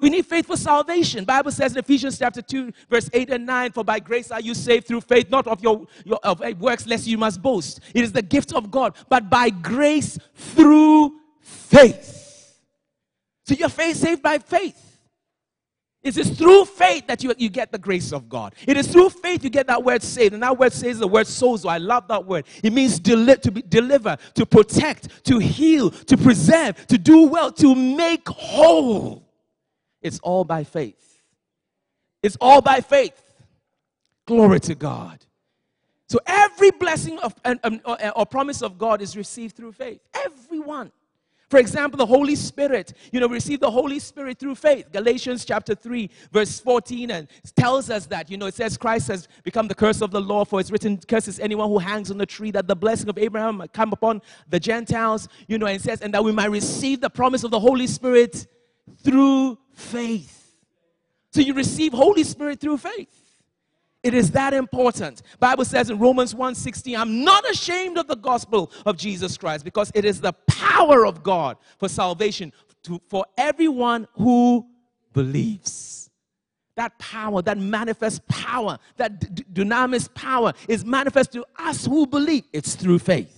We 0.00 0.10
need 0.10 0.26
faith 0.26 0.46
for 0.46 0.56
salvation. 0.56 1.24
Bible 1.24 1.50
says 1.50 1.72
in 1.72 1.78
Ephesians 1.78 2.18
chapter 2.18 2.40
2, 2.40 2.72
verse 2.88 3.10
8 3.12 3.30
and 3.30 3.44
9, 3.44 3.72
For 3.72 3.84
by 3.84 3.98
grace 3.98 4.30
are 4.30 4.40
you 4.40 4.54
saved 4.54 4.86
through 4.86 5.00
faith, 5.00 5.28
not 5.28 5.46
of 5.48 5.60
your, 5.60 5.86
your 6.04 6.18
of 6.22 6.40
eh, 6.40 6.54
works, 6.58 6.86
lest 6.86 7.06
you 7.06 7.18
must 7.18 7.42
boast. 7.42 7.80
It 7.94 8.04
is 8.04 8.12
the 8.12 8.22
gift 8.22 8.54
of 8.54 8.70
God, 8.70 8.94
but 9.08 9.28
by 9.28 9.50
grace 9.50 10.16
through 10.34 11.14
faith. 11.40 12.58
So 13.44 13.54
you're 13.54 13.68
faith 13.68 13.96
saved 13.96 14.22
by 14.22 14.38
faith. 14.38 14.87
It 16.16 16.26
is 16.26 16.38
through 16.38 16.64
faith 16.64 17.06
that 17.06 17.22
you, 17.22 17.34
you 17.36 17.48
get 17.48 17.70
the 17.70 17.78
grace 17.78 18.12
of 18.12 18.28
God. 18.28 18.54
It 18.66 18.76
is 18.76 18.86
through 18.86 19.10
faith 19.10 19.44
you 19.44 19.50
get 19.50 19.66
that 19.66 19.84
word 19.84 20.02
saved. 20.02 20.32
And 20.34 20.42
that 20.42 20.58
word 20.58 20.72
says 20.72 20.98
the 20.98 21.08
word 21.08 21.26
sozo. 21.26 21.68
I 21.68 21.78
love 21.78 22.08
that 22.08 22.24
word. 22.24 22.46
It 22.62 22.72
means 22.72 22.98
deli- 22.98 23.36
to 23.36 23.50
be, 23.50 23.62
deliver, 23.62 24.16
to 24.34 24.46
protect, 24.46 25.24
to 25.24 25.38
heal, 25.38 25.90
to 25.90 26.16
preserve, 26.16 26.86
to 26.86 26.98
do 26.98 27.26
well, 27.26 27.52
to 27.52 27.74
make 27.74 28.28
whole. 28.28 29.28
It's 30.00 30.18
all 30.20 30.44
by 30.44 30.64
faith. 30.64 31.20
It's 32.22 32.36
all 32.40 32.60
by 32.62 32.80
faith. 32.80 33.20
Glory 34.26 34.60
to 34.60 34.74
God. 34.74 35.24
So 36.08 36.18
every 36.26 36.70
blessing 36.70 37.18
of, 37.18 37.34
um, 37.44 37.80
or, 37.84 37.98
or 38.16 38.24
promise 38.26 38.62
of 38.62 38.78
God 38.78 39.02
is 39.02 39.16
received 39.16 39.56
through 39.56 39.72
faith. 39.72 40.00
Everyone. 40.14 40.90
For 41.48 41.58
example, 41.58 41.96
the 41.96 42.06
Holy 42.06 42.34
Spirit, 42.34 42.92
you 43.10 43.20
know, 43.20 43.28
receive 43.28 43.60
the 43.60 43.70
Holy 43.70 43.98
Spirit 43.98 44.38
through 44.38 44.54
faith. 44.54 44.92
Galatians 44.92 45.46
chapter 45.46 45.74
3, 45.74 46.10
verse 46.30 46.60
14, 46.60 47.10
and 47.10 47.28
tells 47.56 47.88
us 47.88 48.04
that, 48.06 48.30
you 48.30 48.36
know, 48.36 48.46
it 48.46 48.54
says 48.54 48.76
Christ 48.76 49.08
has 49.08 49.28
become 49.44 49.66
the 49.66 49.74
curse 49.74 50.02
of 50.02 50.10
the 50.10 50.20
law, 50.20 50.44
for 50.44 50.60
it's 50.60 50.70
written, 50.70 50.98
curses 50.98 51.40
anyone 51.40 51.68
who 51.68 51.78
hangs 51.78 52.10
on 52.10 52.18
the 52.18 52.26
tree, 52.26 52.50
that 52.50 52.68
the 52.68 52.76
blessing 52.76 53.08
of 53.08 53.16
Abraham 53.16 53.56
might 53.58 53.72
come 53.72 53.92
upon 53.92 54.20
the 54.50 54.60
Gentiles, 54.60 55.28
you 55.46 55.56
know, 55.56 55.66
and 55.66 55.80
says, 55.80 56.02
and 56.02 56.12
that 56.12 56.22
we 56.22 56.32
might 56.32 56.50
receive 56.50 57.00
the 57.00 57.10
promise 57.10 57.44
of 57.44 57.50
the 57.50 57.60
Holy 57.60 57.86
Spirit 57.86 58.46
through 59.02 59.58
faith. 59.72 60.54
So 61.32 61.40
you 61.40 61.54
receive 61.54 61.94
Holy 61.94 62.24
Spirit 62.24 62.60
through 62.60 62.78
faith. 62.78 63.27
It 64.02 64.14
is 64.14 64.30
that 64.32 64.54
important. 64.54 65.22
Bible 65.40 65.64
says 65.64 65.90
in 65.90 65.98
Romans 65.98 66.34
1:16, 66.34 66.96
I'm 66.96 67.24
not 67.24 67.48
ashamed 67.50 67.98
of 67.98 68.06
the 68.06 68.16
gospel 68.16 68.70
of 68.86 68.96
Jesus 68.96 69.36
Christ 69.36 69.64
because 69.64 69.90
it 69.94 70.04
is 70.04 70.20
the 70.20 70.32
power 70.46 71.04
of 71.04 71.22
God 71.22 71.56
for 71.78 71.88
salvation 71.88 72.52
to, 72.84 73.00
for 73.08 73.26
everyone 73.36 74.06
who 74.12 74.66
believes. 75.12 76.10
That 76.76 76.96
power, 77.00 77.42
that 77.42 77.58
manifest 77.58 78.26
power, 78.28 78.78
that 78.98 79.34
d- 79.34 79.44
dunamis 79.52 80.12
power 80.14 80.52
is 80.68 80.84
manifest 80.84 81.32
to 81.32 81.44
us 81.58 81.84
who 81.84 82.06
believe. 82.06 82.44
It's 82.52 82.76
through 82.76 83.00
faith. 83.00 83.37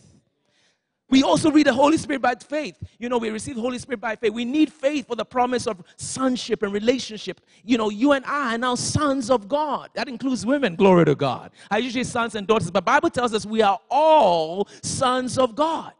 We 1.10 1.24
also 1.24 1.50
read 1.50 1.66
the 1.66 1.74
Holy 1.74 1.96
Spirit 1.96 2.22
by 2.22 2.36
faith. 2.36 2.76
You 2.98 3.08
know, 3.08 3.18
we 3.18 3.30
receive 3.30 3.56
the 3.56 3.60
Holy 3.60 3.78
Spirit 3.78 4.00
by 4.00 4.14
faith. 4.16 4.32
We 4.32 4.44
need 4.44 4.72
faith 4.72 5.08
for 5.08 5.16
the 5.16 5.24
promise 5.24 5.66
of 5.66 5.82
sonship 5.96 6.62
and 6.62 6.72
relationship. 6.72 7.40
You 7.64 7.78
know, 7.78 7.90
you 7.90 8.12
and 8.12 8.24
I 8.24 8.54
are 8.54 8.58
now 8.58 8.76
sons 8.76 9.28
of 9.28 9.48
God. 9.48 9.90
That 9.94 10.08
includes 10.08 10.46
women, 10.46 10.76
glory 10.76 11.04
to 11.06 11.16
God. 11.16 11.50
I 11.70 11.78
usually 11.78 12.04
sons 12.04 12.36
and 12.36 12.46
daughters, 12.46 12.70
but 12.70 12.84
Bible 12.84 13.10
tells 13.10 13.34
us 13.34 13.44
we 13.44 13.60
are 13.60 13.78
all 13.90 14.68
sons 14.82 15.36
of 15.36 15.56
God. 15.56 15.92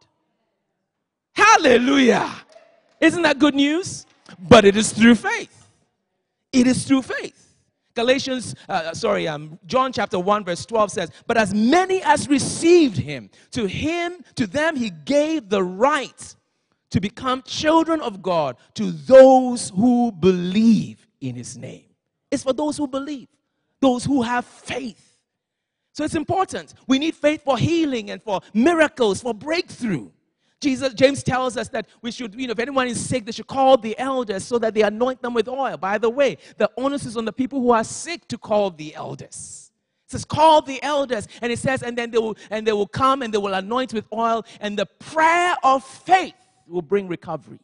Hallelujah. 1.33 2.31
Isn't 3.01 3.23
that 3.23 3.37
good 3.37 3.55
news? 3.55 4.05
But 4.47 4.63
it 4.63 4.77
is 4.77 4.93
through 4.93 5.15
faith. 5.15 5.67
It 6.53 6.67
is 6.67 6.85
through 6.85 7.01
faith. 7.01 7.40
Galatians, 7.93 8.55
uh, 8.69 8.93
sorry, 8.93 9.27
um, 9.27 9.59
John 9.65 9.91
chapter 9.91 10.19
1, 10.19 10.45
verse 10.45 10.65
12 10.65 10.91
says, 10.91 11.11
But 11.27 11.37
as 11.37 11.53
many 11.53 12.01
as 12.03 12.27
received 12.27 12.97
him, 12.97 13.29
to 13.51 13.65
him, 13.65 14.23
to 14.35 14.47
them 14.47 14.75
he 14.75 14.89
gave 14.89 15.49
the 15.49 15.63
right 15.63 16.35
to 16.91 16.99
become 16.99 17.41
children 17.43 18.01
of 18.01 18.21
God 18.21 18.57
to 18.75 18.91
those 18.91 19.71
who 19.71 20.11
believe 20.11 21.07
in 21.19 21.35
his 21.35 21.57
name. 21.57 21.85
It's 22.29 22.43
for 22.43 22.53
those 22.53 22.77
who 22.77 22.87
believe, 22.87 23.27
those 23.79 24.05
who 24.05 24.21
have 24.21 24.45
faith. 24.45 25.07
So 25.93 26.03
it's 26.05 26.15
important. 26.15 26.73
We 26.87 26.99
need 26.99 27.15
faith 27.15 27.43
for 27.43 27.57
healing 27.57 28.11
and 28.11 28.21
for 28.21 28.41
miracles, 28.53 29.21
for 29.21 29.33
breakthrough. 29.33 30.09
Jesus, 30.61 30.93
James 30.93 31.23
tells 31.23 31.57
us 31.57 31.67
that 31.69 31.87
we 32.01 32.11
should, 32.11 32.35
you 32.35 32.47
know, 32.47 32.51
if 32.51 32.59
anyone 32.59 32.87
is 32.87 33.03
sick, 33.03 33.25
they 33.25 33.31
should 33.31 33.47
call 33.47 33.77
the 33.77 33.97
elders 33.97 34.43
so 34.43 34.59
that 34.59 34.75
they 34.75 34.83
anoint 34.83 35.21
them 35.21 35.33
with 35.33 35.47
oil. 35.47 35.75
By 35.75 35.97
the 35.97 36.09
way, 36.09 36.37
the 36.57 36.69
onus 36.77 37.05
is 37.05 37.17
on 37.17 37.25
the 37.25 37.33
people 37.33 37.59
who 37.59 37.71
are 37.71 37.83
sick 37.83 38.27
to 38.27 38.37
call 38.37 38.69
the 38.69 38.93
elders. 38.95 39.71
It 40.07 40.11
says, 40.11 40.23
call 40.23 40.61
the 40.61 40.81
elders. 40.83 41.27
And 41.41 41.51
it 41.51 41.57
says, 41.57 41.81
and 41.81 41.97
then 41.97 42.11
they 42.11 42.19
will, 42.19 42.37
and 42.51 42.65
they 42.65 42.73
will 42.73 42.87
come 42.87 43.23
and 43.23 43.33
they 43.33 43.39
will 43.39 43.55
anoint 43.55 43.93
with 43.93 44.05
oil, 44.13 44.45
and 44.59 44.77
the 44.77 44.85
prayer 44.85 45.55
of 45.63 45.83
faith 45.83 46.35
will 46.67 46.83
bring 46.83 47.07
recovery. 47.07 47.59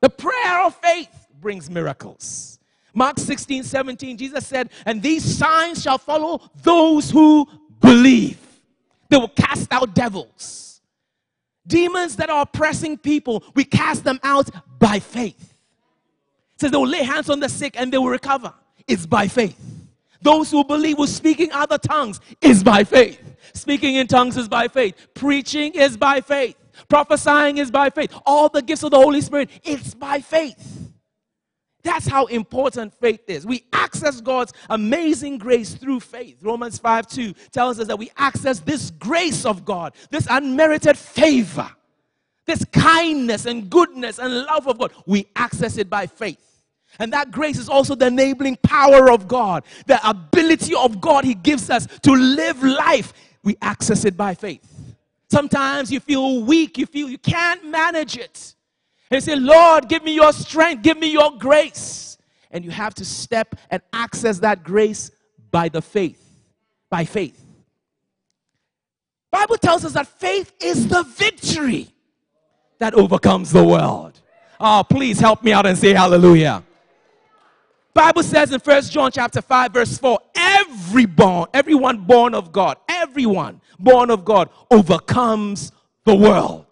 The 0.00 0.10
prayer 0.10 0.62
of 0.64 0.76
faith 0.76 1.26
brings 1.40 1.68
miracles. 1.68 2.60
Mark 2.94 3.18
16, 3.18 3.64
17, 3.64 4.16
Jesus 4.16 4.46
said, 4.46 4.70
And 4.86 5.02
these 5.02 5.24
signs 5.24 5.82
shall 5.82 5.98
follow 5.98 6.48
those 6.62 7.10
who 7.10 7.48
believe. 7.80 8.38
They 9.08 9.16
will 9.16 9.28
cast 9.28 9.72
out 9.72 9.94
devils. 9.94 10.73
Demons 11.66 12.16
that 12.16 12.30
are 12.30 12.42
oppressing 12.42 12.98
people, 12.98 13.42
we 13.54 13.64
cast 13.64 14.04
them 14.04 14.20
out 14.22 14.50
by 14.78 14.98
faith. 14.98 15.54
It 16.54 16.60
says 16.60 16.70
they 16.70 16.76
will 16.76 16.86
lay 16.86 17.02
hands 17.02 17.30
on 17.30 17.40
the 17.40 17.48
sick 17.48 17.74
and 17.76 17.92
they 17.92 17.98
will 17.98 18.08
recover. 18.08 18.52
It's 18.86 19.06
by 19.06 19.28
faith. 19.28 19.58
Those 20.20 20.50
who 20.50 20.64
believe 20.64 20.98
with 20.98 21.10
speaking 21.10 21.52
other 21.52 21.78
tongues 21.78 22.20
is 22.40 22.62
by 22.62 22.84
faith. 22.84 23.20
Speaking 23.52 23.96
in 23.96 24.06
tongues 24.06 24.36
is 24.36 24.48
by 24.48 24.68
faith. 24.68 24.94
Preaching 25.14 25.72
is 25.74 25.96
by 25.96 26.20
faith. 26.20 26.56
Prophesying 26.88 27.58
is 27.58 27.70
by 27.70 27.90
faith. 27.90 28.12
All 28.26 28.48
the 28.48 28.62
gifts 28.62 28.82
of 28.82 28.90
the 28.90 28.96
Holy 28.96 29.20
Spirit, 29.20 29.50
it's 29.62 29.94
by 29.94 30.20
faith. 30.20 30.83
That's 31.84 32.06
how 32.08 32.24
important 32.26 32.94
faith 32.94 33.28
is. 33.28 33.46
We 33.46 33.64
access 33.72 34.22
God's 34.22 34.54
amazing 34.70 35.36
grace 35.36 35.74
through 35.74 36.00
faith. 36.00 36.38
Romans 36.42 36.78
5 36.78 37.06
2 37.06 37.34
tells 37.52 37.78
us 37.78 37.86
that 37.88 37.98
we 37.98 38.10
access 38.16 38.58
this 38.58 38.90
grace 38.90 39.44
of 39.44 39.66
God, 39.66 39.94
this 40.10 40.26
unmerited 40.28 40.96
favor, 40.96 41.70
this 42.46 42.64
kindness 42.72 43.44
and 43.44 43.68
goodness 43.68 44.18
and 44.18 44.34
love 44.44 44.66
of 44.66 44.78
God. 44.78 44.92
We 45.06 45.26
access 45.36 45.76
it 45.76 45.90
by 45.90 46.06
faith. 46.06 46.40
And 46.98 47.12
that 47.12 47.30
grace 47.30 47.58
is 47.58 47.68
also 47.68 47.94
the 47.94 48.06
enabling 48.06 48.56
power 48.62 49.10
of 49.10 49.28
God, 49.28 49.64
the 49.86 50.00
ability 50.08 50.74
of 50.74 51.02
God 51.02 51.24
He 51.24 51.34
gives 51.34 51.68
us 51.68 51.86
to 52.02 52.12
live 52.12 52.62
life. 52.62 53.12
We 53.42 53.56
access 53.60 54.06
it 54.06 54.16
by 54.16 54.34
faith. 54.34 54.66
Sometimes 55.28 55.92
you 55.92 56.00
feel 56.00 56.42
weak, 56.44 56.78
you 56.78 56.86
feel 56.86 57.10
you 57.10 57.18
can't 57.18 57.66
manage 57.66 58.16
it. 58.16 58.54
And 59.10 59.22
say, 59.22 59.36
Lord, 59.36 59.88
give 59.88 60.02
me 60.02 60.14
your 60.14 60.32
strength, 60.32 60.82
give 60.82 60.98
me 60.98 61.12
your 61.12 61.36
grace. 61.38 62.18
And 62.50 62.64
you 62.64 62.70
have 62.70 62.94
to 62.94 63.04
step 63.04 63.54
and 63.70 63.82
access 63.92 64.38
that 64.40 64.64
grace 64.64 65.10
by 65.50 65.68
the 65.68 65.82
faith. 65.82 66.20
By 66.90 67.04
faith. 67.04 67.40
Bible 69.30 69.56
tells 69.56 69.84
us 69.84 69.92
that 69.94 70.06
faith 70.06 70.52
is 70.60 70.86
the 70.86 71.02
victory 71.02 71.88
that 72.78 72.94
overcomes 72.94 73.50
the 73.50 73.64
world. 73.64 74.20
Oh, 74.60 74.84
please 74.88 75.18
help 75.18 75.42
me 75.42 75.52
out 75.52 75.66
and 75.66 75.76
say 75.76 75.92
hallelujah. 75.92 76.62
Bible 77.92 78.22
says 78.22 78.52
in 78.52 78.60
First 78.60 78.92
John 78.92 79.10
chapter 79.12 79.42
5 79.42 79.72
verse 79.72 79.98
4, 79.98 80.18
every 80.34 81.06
born, 81.06 81.48
everyone 81.52 81.98
born 81.98 82.34
of 82.34 82.52
God, 82.52 82.76
everyone 82.88 83.60
born 83.78 84.10
of 84.10 84.24
God 84.24 84.50
overcomes 84.70 85.72
the 86.04 86.14
world. 86.14 86.66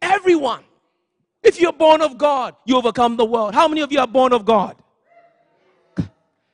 Everyone. 0.00 0.64
If 1.42 1.60
you're 1.60 1.72
born 1.72 2.00
of 2.02 2.16
God, 2.18 2.54
you 2.64 2.76
overcome 2.76 3.16
the 3.16 3.24
world. 3.24 3.54
How 3.54 3.66
many 3.66 3.80
of 3.80 3.90
you 3.90 3.98
are 3.98 4.06
born 4.06 4.32
of 4.32 4.44
God? 4.44 4.76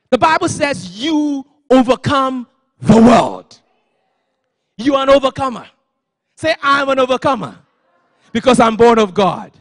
The 0.09 0.17
Bible 0.17 0.49
says 0.49 0.99
you 0.99 1.45
overcome 1.69 2.47
the 2.81 2.99
world. 2.99 3.59
You 4.77 4.95
are 4.95 5.03
an 5.03 5.09
overcomer. 5.09 5.67
Say, 6.35 6.55
I'm 6.63 6.89
an 6.89 6.99
overcomer 6.99 7.59
because 8.31 8.59
I'm 8.59 8.75
born 8.75 8.97
of 8.97 9.13
God. 9.13 9.51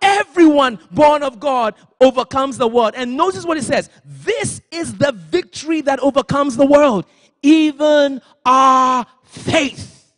Everyone 0.00 0.80
born 0.90 1.22
of 1.22 1.38
God 1.38 1.74
overcomes 2.00 2.58
the 2.58 2.66
world. 2.66 2.94
And 2.96 3.16
notice 3.16 3.44
what 3.44 3.56
it 3.56 3.62
says 3.62 3.88
this 4.04 4.60
is 4.72 4.94
the 4.94 5.12
victory 5.12 5.80
that 5.82 6.00
overcomes 6.00 6.56
the 6.56 6.66
world, 6.66 7.06
even 7.42 8.20
our 8.44 9.06
faith. 9.22 10.12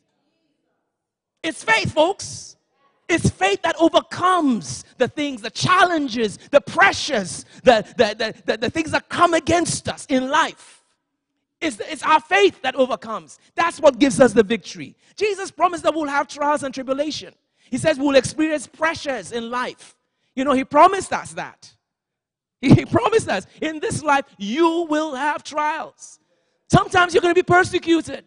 It's 1.42 1.62
faith, 1.62 1.92
folks. 1.92 2.56
It's 3.08 3.28
faith 3.28 3.62
that 3.62 3.76
overcomes 3.78 4.84
the 4.96 5.08
things, 5.08 5.42
the 5.42 5.50
challenges, 5.50 6.38
the 6.50 6.60
pressures, 6.60 7.44
the, 7.62 7.84
the, 7.98 8.34
the, 8.46 8.56
the, 8.56 8.70
things 8.70 8.92
that 8.92 9.08
come 9.08 9.34
against 9.34 9.88
us 9.88 10.06
in 10.08 10.30
life. 10.30 10.82
It's, 11.60 11.78
it's 11.80 12.02
our 12.02 12.20
faith 12.20 12.62
that 12.62 12.74
overcomes. 12.74 13.38
That's 13.54 13.78
what 13.78 13.98
gives 13.98 14.20
us 14.20 14.32
the 14.32 14.42
victory. 14.42 14.96
Jesus 15.16 15.50
promised 15.50 15.82
that 15.84 15.94
we'll 15.94 16.08
have 16.08 16.28
trials 16.28 16.62
and 16.62 16.72
tribulation. 16.72 17.34
He 17.70 17.78
says 17.78 17.98
we'll 17.98 18.16
experience 18.16 18.66
pressures 18.66 19.32
in 19.32 19.50
life. 19.50 19.94
You 20.34 20.44
know, 20.44 20.52
He 20.52 20.64
promised 20.64 21.12
us 21.12 21.32
that. 21.34 21.74
He 22.60 22.86
promised 22.86 23.28
us 23.28 23.46
in 23.60 23.80
this 23.80 24.02
life, 24.02 24.24
you 24.38 24.86
will 24.88 25.14
have 25.14 25.44
trials. 25.44 26.18
Sometimes 26.70 27.12
you're 27.12 27.20
going 27.20 27.34
to 27.34 27.38
be 27.38 27.44
persecuted. 27.44 28.24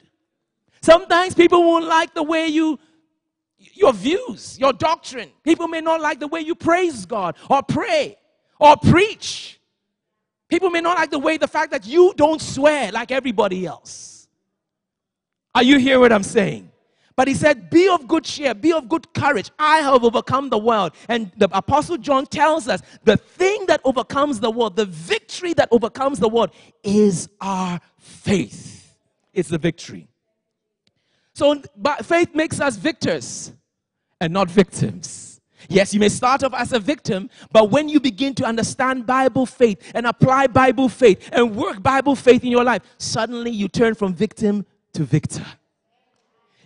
Sometimes 0.81 1.33
people 1.33 1.63
won't 1.63 1.85
like 1.85 2.13
the 2.13 2.23
way 2.23 2.47
you 2.47 2.77
your 3.57 3.93
views, 3.93 4.57
your 4.59 4.73
doctrine. 4.73 5.31
People 5.43 5.67
may 5.67 5.81
not 5.81 6.01
like 6.01 6.19
the 6.19 6.27
way 6.27 6.41
you 6.41 6.55
praise 6.55 7.05
God 7.05 7.35
or 7.49 7.63
pray 7.63 8.17
or 8.59 8.75
preach. 8.77 9.59
People 10.49 10.69
may 10.69 10.81
not 10.81 10.97
like 10.97 11.11
the 11.11 11.19
way, 11.19 11.37
the 11.37 11.47
fact 11.47 11.71
that 11.71 11.85
you 11.85 12.13
don't 12.15 12.41
swear 12.41 12.91
like 12.91 13.11
everybody 13.11 13.65
else. 13.65 14.27
Are 15.53 15.63
you 15.63 15.77
hearing 15.77 16.01
what 16.01 16.11
I'm 16.11 16.23
saying? 16.23 16.71
But 17.15 17.27
he 17.27 17.33
said, 17.33 17.71
Be 17.71 17.89
of 17.89 18.07
good 18.07 18.23
cheer, 18.23 18.53
be 18.53 18.71
of 18.71 18.87
good 18.87 19.11
courage. 19.13 19.49
I 19.57 19.79
have 19.79 20.03
overcome 20.03 20.49
the 20.49 20.57
world. 20.57 20.93
And 21.09 21.31
the 21.35 21.49
Apostle 21.51 21.97
John 21.97 22.27
tells 22.27 22.67
us 22.67 22.81
the 23.03 23.17
thing 23.17 23.65
that 23.67 23.81
overcomes 23.83 24.39
the 24.39 24.51
world, 24.51 24.75
the 24.75 24.85
victory 24.85 25.53
that 25.55 25.67
overcomes 25.71 26.19
the 26.19 26.29
world, 26.29 26.51
is 26.83 27.27
our 27.41 27.81
faith. 27.97 28.95
It's 29.33 29.49
the 29.49 29.57
victory. 29.57 30.07
So 31.37 31.61
faith 32.01 32.33
makes 32.33 32.59
us 32.59 32.77
victors 32.77 33.51
and 34.19 34.33
not 34.33 34.49
victims. 34.49 35.39
Yes, 35.69 35.93
you 35.93 35.99
may 35.99 36.09
start 36.09 36.43
off 36.43 36.55
as 36.55 36.73
a 36.73 36.79
victim, 36.79 37.29
but 37.51 37.69
when 37.69 37.89
you 37.89 37.99
begin 37.99 38.33
to 38.35 38.43
understand 38.43 39.05
Bible 39.05 39.45
faith 39.45 39.91
and 39.93 40.07
apply 40.07 40.47
Bible 40.47 40.89
faith 40.89 41.29
and 41.31 41.55
work 41.55 41.83
Bible 41.83 42.15
faith 42.15 42.43
in 42.43 42.49
your 42.49 42.63
life, 42.63 42.81
suddenly 42.97 43.51
you 43.51 43.67
turn 43.67 43.93
from 43.93 44.15
victim 44.15 44.65
to 44.93 45.03
victor. 45.03 45.45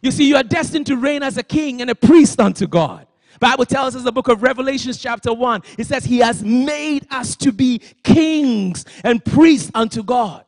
You 0.01 0.09
see, 0.09 0.25
you 0.25 0.37
are 0.37 0.43
destined 0.43 0.85
to 0.85 0.95
reign 0.95 1.21
as 1.21 1.35
a 1.35 1.43
king 1.43 1.81
and 1.81 1.89
a 1.89 1.95
priest 1.95 2.39
unto 2.39 2.65
God. 2.65 3.07
Bible 3.41 3.65
tells 3.65 3.93
us 3.97 4.03
the 4.03 4.11
book 4.13 4.29
of 4.29 4.41
Revelations 4.41 4.97
chapter 4.97 5.33
1, 5.33 5.63
it 5.79 5.87
says 5.87 6.05
he 6.05 6.19
has 6.19 6.45
made 6.45 7.05
us 7.11 7.35
to 7.35 7.51
be 7.51 7.79
kings 8.05 8.85
and 9.03 9.25
priests 9.25 9.69
unto 9.75 10.01
God. 10.01 10.45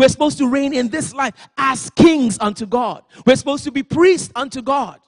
We're 0.00 0.08
supposed 0.08 0.38
to 0.38 0.48
reign 0.48 0.72
in 0.72 0.88
this 0.88 1.12
life 1.12 1.34
as 1.58 1.90
kings 1.90 2.38
unto 2.40 2.64
God. 2.64 3.02
We're 3.26 3.36
supposed 3.36 3.64
to 3.64 3.70
be 3.70 3.82
priests 3.82 4.32
unto 4.34 4.62
God. 4.62 4.98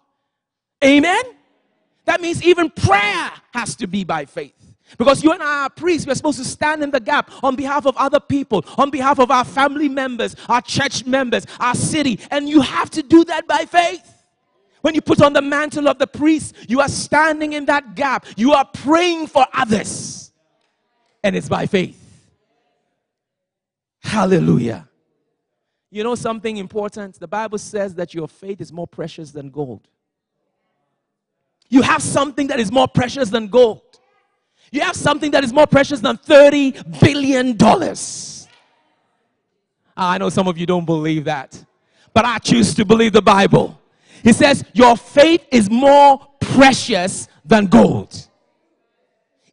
Amen? 0.85 1.23
That 2.05 2.21
means 2.21 2.43
even 2.43 2.69
prayer 2.69 3.31
has 3.55 3.75
to 3.77 3.87
be 3.87 4.05
by 4.05 4.27
faith. 4.27 4.53
Because 4.99 5.25
you 5.25 5.33
and 5.33 5.43
I 5.43 5.63
are 5.63 5.71
priests, 5.71 6.07
we're 6.07 6.15
supposed 6.15 6.41
to 6.41 6.45
stand 6.45 6.83
in 6.83 6.91
the 6.91 7.01
gap 7.01 7.31
on 7.43 7.57
behalf 7.57 7.87
of 7.87 7.97
other 7.97 8.21
people, 8.21 8.67
on 8.77 8.91
behalf 8.91 9.19
of 9.19 9.31
our 9.31 9.47
family 9.47 9.89
members, 9.89 10.37
our 10.51 10.61
church 10.61 11.07
members, 11.07 11.47
our 11.59 11.75
city. 11.75 12.21
And 12.31 12.47
you 12.47 12.61
have 12.61 12.91
to 12.91 13.03
do 13.03 13.25
that 13.25 13.47
by 13.47 13.65
faith. 13.65 14.07
When 14.83 14.95
you 14.95 15.01
put 15.01 15.23
on 15.23 15.33
the 15.33 15.41
mantle 15.41 15.89
of 15.89 15.99
the 15.99 16.07
priest, 16.07 16.55
you 16.69 16.83
are 16.83 16.89
standing 16.91 17.55
in 17.55 17.65
that 17.65 17.95
gap. 17.95 18.27
You 18.37 18.53
are 18.53 18.67
praying 18.67 19.29
for 19.29 19.47
others. 19.55 20.33
And 21.25 21.35
it's 21.35 21.49
by 21.49 21.65
faith. 21.65 22.02
Hallelujah. 24.03 24.89
You 25.91 26.03
know 26.03 26.15
something 26.15 26.57
important? 26.57 27.19
The 27.19 27.29
Bible 27.29 27.59
says 27.59 27.95
that 27.97 28.15
your 28.15 28.27
faith 28.27 28.61
is 28.61 28.73
more 28.73 28.87
precious 28.87 29.31
than 29.31 29.51
gold. 29.51 29.89
You 31.69 31.83
have 31.83 32.03
something 32.03 32.47
that 32.49 32.61
is 32.61 32.73
more 32.73 32.89
precious 32.89 33.31
than 33.31 33.49
gold. 33.49 33.83
You 34.71 34.81
have 34.81 34.97
something 34.97 35.31
that 35.33 35.45
is 35.45 35.53
more 35.53 35.67
precious 35.67 36.01
than 36.01 36.17
$30 36.17 37.01
billion. 37.01 37.57
Ah, 39.97 40.13
I 40.13 40.19
know 40.19 40.31
some 40.31 40.49
of 40.49 40.57
you 40.57 40.65
don't 40.67 40.87
believe 40.87 41.25
that, 41.25 41.63
but 42.15 42.25
I 42.25 42.39
choose 42.39 42.75
to 42.75 42.85
believe 42.85 43.13
the 43.13 43.23
Bible. 43.23 43.79
He 44.23 44.33
says, 44.33 44.65
Your 44.73 44.97
faith 44.97 45.45
is 45.51 45.69
more 45.71 46.27
precious 46.41 47.29
than 47.45 47.67
gold. 47.67 48.29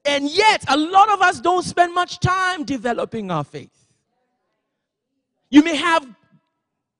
And 0.06 0.30
yet, 0.30 0.64
a 0.68 0.78
lot 0.78 1.10
of 1.10 1.22
us 1.22 1.42
don't 1.42 1.64
spend 1.64 1.94
much 1.94 2.20
time 2.20 2.64
developing 2.64 3.30
our 3.30 3.44
faith. 3.44 3.79
You 5.50 5.64
may 5.64 5.76
have 5.76 6.08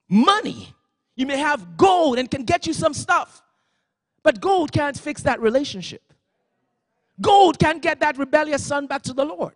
money, 0.08 0.74
you 1.16 1.26
may 1.26 1.36
have 1.38 1.76
gold 1.76 2.18
and 2.18 2.30
can 2.30 2.44
get 2.44 2.66
you 2.66 2.72
some 2.72 2.94
stuff, 2.94 3.42
but 4.22 4.40
gold 4.40 4.72
can't 4.72 4.98
fix 4.98 5.22
that 5.22 5.40
relationship. 5.40 6.02
Gold 7.20 7.58
can't 7.58 7.82
get 7.82 8.00
that 8.00 8.18
rebellious 8.18 8.64
son 8.64 8.86
back 8.86 9.02
to 9.02 9.12
the 9.12 9.24
Lord. 9.24 9.54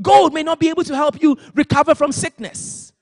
Gold 0.00 0.34
may 0.34 0.42
not 0.42 0.58
be 0.58 0.68
able 0.68 0.84
to 0.84 0.94
help 0.94 1.22
you 1.22 1.36
recover 1.54 1.94
from 1.94 2.12
sickness. 2.12 2.92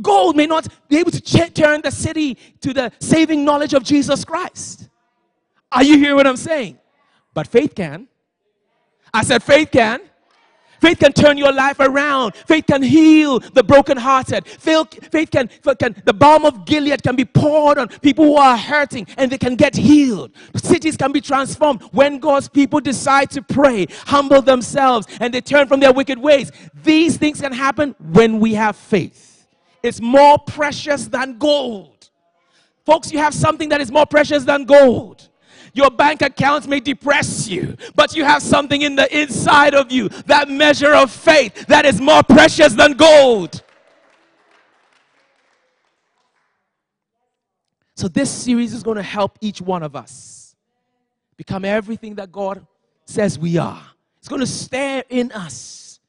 Gold 0.00 0.36
may 0.36 0.46
not 0.46 0.68
be 0.88 0.98
able 0.98 1.10
to 1.10 1.20
ch- 1.20 1.54
turn 1.54 1.80
the 1.80 1.90
city 1.90 2.36
to 2.60 2.74
the 2.74 2.92
saving 3.00 3.44
knowledge 3.44 3.72
of 3.72 3.82
Jesus 3.82 4.24
Christ. 4.24 4.88
Are 5.72 5.82
you 5.82 5.98
hearing 5.98 6.16
what 6.16 6.26
I'm 6.26 6.36
saying? 6.36 6.78
But 7.32 7.46
faith 7.46 7.74
can. 7.74 8.08
I 9.12 9.22
said, 9.22 9.42
faith 9.42 9.70
can. 9.70 10.00
Faith 10.80 10.98
can 10.98 11.12
turn 11.12 11.38
your 11.38 11.52
life 11.52 11.80
around. 11.80 12.34
Faith 12.34 12.66
can 12.66 12.82
heal 12.82 13.38
the 13.40 13.62
brokenhearted. 13.62 14.46
Faith, 14.46 15.10
faith 15.10 15.30
can, 15.30 15.48
can, 15.78 15.94
the 16.04 16.12
balm 16.12 16.44
of 16.44 16.64
Gilead 16.64 17.02
can 17.02 17.16
be 17.16 17.24
poured 17.24 17.78
on 17.78 17.88
people 17.88 18.24
who 18.24 18.36
are 18.36 18.56
hurting 18.56 19.06
and 19.16 19.30
they 19.30 19.38
can 19.38 19.56
get 19.56 19.74
healed. 19.74 20.32
Cities 20.56 20.96
can 20.96 21.12
be 21.12 21.20
transformed 21.20 21.82
when 21.92 22.18
God's 22.18 22.48
people 22.48 22.80
decide 22.80 23.30
to 23.30 23.42
pray, 23.42 23.86
humble 24.06 24.42
themselves, 24.42 25.06
and 25.20 25.32
they 25.32 25.40
turn 25.40 25.68
from 25.68 25.80
their 25.80 25.92
wicked 25.92 26.18
ways. 26.18 26.52
These 26.82 27.16
things 27.16 27.40
can 27.40 27.52
happen 27.52 27.94
when 28.12 28.40
we 28.40 28.54
have 28.54 28.76
faith. 28.76 29.46
It's 29.82 30.00
more 30.00 30.38
precious 30.38 31.06
than 31.06 31.38
gold. 31.38 32.10
Folks, 32.84 33.12
you 33.12 33.18
have 33.18 33.34
something 33.34 33.68
that 33.70 33.80
is 33.80 33.90
more 33.90 34.06
precious 34.06 34.44
than 34.44 34.64
gold. 34.64 35.28
Your 35.76 35.90
bank 35.90 36.22
accounts 36.22 36.66
may 36.66 36.80
depress 36.80 37.46
you, 37.48 37.76
but 37.94 38.16
you 38.16 38.24
have 38.24 38.42
something 38.42 38.80
in 38.80 38.96
the 38.96 39.14
inside 39.14 39.74
of 39.74 39.92
you, 39.92 40.08
that 40.24 40.48
measure 40.48 40.94
of 40.94 41.10
faith 41.10 41.66
that 41.66 41.84
is 41.84 42.00
more 42.00 42.22
precious 42.22 42.72
than 42.72 42.94
gold. 42.94 43.62
So, 47.94 48.08
this 48.08 48.30
series 48.30 48.72
is 48.72 48.82
going 48.82 48.96
to 48.96 49.02
help 49.02 49.38
each 49.42 49.60
one 49.60 49.82
of 49.82 49.94
us 49.94 50.56
become 51.36 51.62
everything 51.66 52.14
that 52.14 52.32
God 52.32 52.66
says 53.04 53.38
we 53.38 53.58
are. 53.58 53.82
It's 54.18 54.28
going 54.28 54.40
to 54.40 54.46
stare 54.46 55.04
in 55.10 55.30
us 55.32 56.00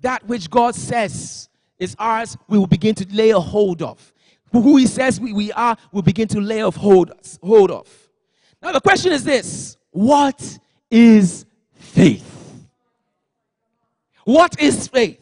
that 0.00 0.26
which 0.26 0.50
God 0.50 0.74
says 0.74 1.48
is 1.78 1.94
ours, 2.00 2.36
we 2.48 2.58
will 2.58 2.66
begin 2.66 2.96
to 2.96 3.06
lay 3.14 3.30
a 3.30 3.38
hold 3.38 3.80
of. 3.80 4.12
Who 4.50 4.76
He 4.76 4.88
says 4.88 5.20
we, 5.20 5.32
we 5.32 5.52
are, 5.52 5.76
we'll 5.92 6.02
begin 6.02 6.26
to 6.28 6.40
lay 6.40 6.62
of 6.62 6.74
hold, 6.74 7.12
hold 7.40 7.70
of. 7.70 8.03
Now, 8.64 8.72
the 8.72 8.80
question 8.80 9.12
is 9.12 9.22
this 9.22 9.76
What 9.90 10.58
is 10.90 11.44
faith? 11.74 12.30
What 14.24 14.58
is 14.58 14.88
faith? 14.88 15.20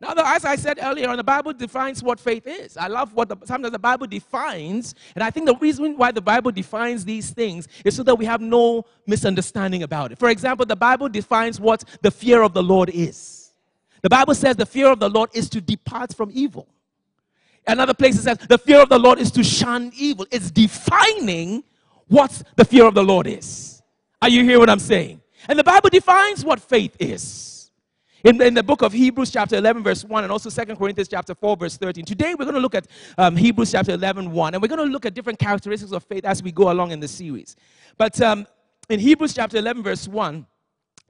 Now, 0.00 0.12
as 0.16 0.44
I 0.44 0.54
said 0.54 0.78
earlier 0.80 1.08
on, 1.08 1.16
the 1.16 1.24
Bible 1.24 1.52
defines 1.52 2.02
what 2.02 2.20
faith 2.20 2.46
is. 2.46 2.76
I 2.76 2.86
love 2.86 3.14
what 3.14 3.28
the, 3.28 3.36
sometimes 3.44 3.72
the 3.72 3.78
Bible 3.78 4.06
defines, 4.06 4.94
and 5.14 5.24
I 5.24 5.30
think 5.30 5.46
the 5.46 5.56
reason 5.56 5.96
why 5.96 6.12
the 6.12 6.20
Bible 6.20 6.52
defines 6.52 7.04
these 7.04 7.30
things 7.30 7.66
is 7.84 7.96
so 7.96 8.02
that 8.04 8.14
we 8.14 8.26
have 8.26 8.40
no 8.40 8.84
misunderstanding 9.06 9.82
about 9.82 10.12
it. 10.12 10.18
For 10.18 10.28
example, 10.28 10.66
the 10.66 10.76
Bible 10.76 11.08
defines 11.08 11.58
what 11.58 11.82
the 12.02 12.10
fear 12.10 12.42
of 12.42 12.52
the 12.52 12.62
Lord 12.62 12.90
is. 12.90 13.50
The 14.02 14.10
Bible 14.10 14.34
says 14.34 14.56
the 14.56 14.66
fear 14.66 14.92
of 14.92 15.00
the 15.00 15.08
Lord 15.08 15.30
is 15.32 15.48
to 15.50 15.60
depart 15.60 16.14
from 16.14 16.30
evil. 16.32 16.68
Another 17.66 17.94
place 17.94 18.16
it 18.16 18.22
says 18.22 18.38
the 18.38 18.58
fear 18.58 18.80
of 18.80 18.90
the 18.90 18.98
Lord 18.98 19.18
is 19.18 19.32
to 19.32 19.42
shun 19.42 19.90
evil. 19.96 20.26
It's 20.30 20.50
defining 20.50 21.64
what 22.08 22.42
the 22.56 22.64
fear 22.64 22.86
of 22.86 22.94
the 22.94 23.02
Lord 23.02 23.26
is. 23.26 23.82
Are 24.20 24.28
you 24.28 24.42
hearing 24.42 24.60
what 24.60 24.70
I'm 24.70 24.78
saying? 24.78 25.20
And 25.48 25.58
the 25.58 25.64
Bible 25.64 25.90
defines 25.90 26.44
what 26.44 26.60
faith 26.60 26.96
is. 26.98 27.70
In, 28.24 28.40
in 28.40 28.54
the 28.54 28.62
book 28.62 28.80
of 28.80 28.94
Hebrews, 28.94 29.30
chapter 29.30 29.56
11, 29.56 29.82
verse 29.82 30.02
1, 30.02 30.24
and 30.24 30.32
also 30.32 30.48
Second 30.48 30.76
Corinthians, 30.76 31.08
chapter 31.08 31.34
4, 31.34 31.56
verse 31.58 31.76
13. 31.76 32.06
Today, 32.06 32.34
we're 32.34 32.46
going 32.46 32.54
to 32.54 32.60
look 32.60 32.74
at 32.74 32.86
um, 33.18 33.36
Hebrews, 33.36 33.72
chapter 33.72 33.92
11, 33.92 34.30
1, 34.30 34.54
and 34.54 34.62
we're 34.62 34.68
going 34.68 34.78
to 34.78 34.90
look 34.90 35.04
at 35.04 35.12
different 35.12 35.38
characteristics 35.38 35.92
of 35.92 36.02
faith 36.04 36.24
as 36.24 36.42
we 36.42 36.50
go 36.50 36.70
along 36.72 36.92
in 36.92 37.00
the 37.00 37.08
series. 37.08 37.54
But 37.98 38.18
um, 38.22 38.46
in 38.88 38.98
Hebrews, 38.98 39.34
chapter 39.34 39.58
11, 39.58 39.82
verse 39.82 40.08
1, 40.08 40.46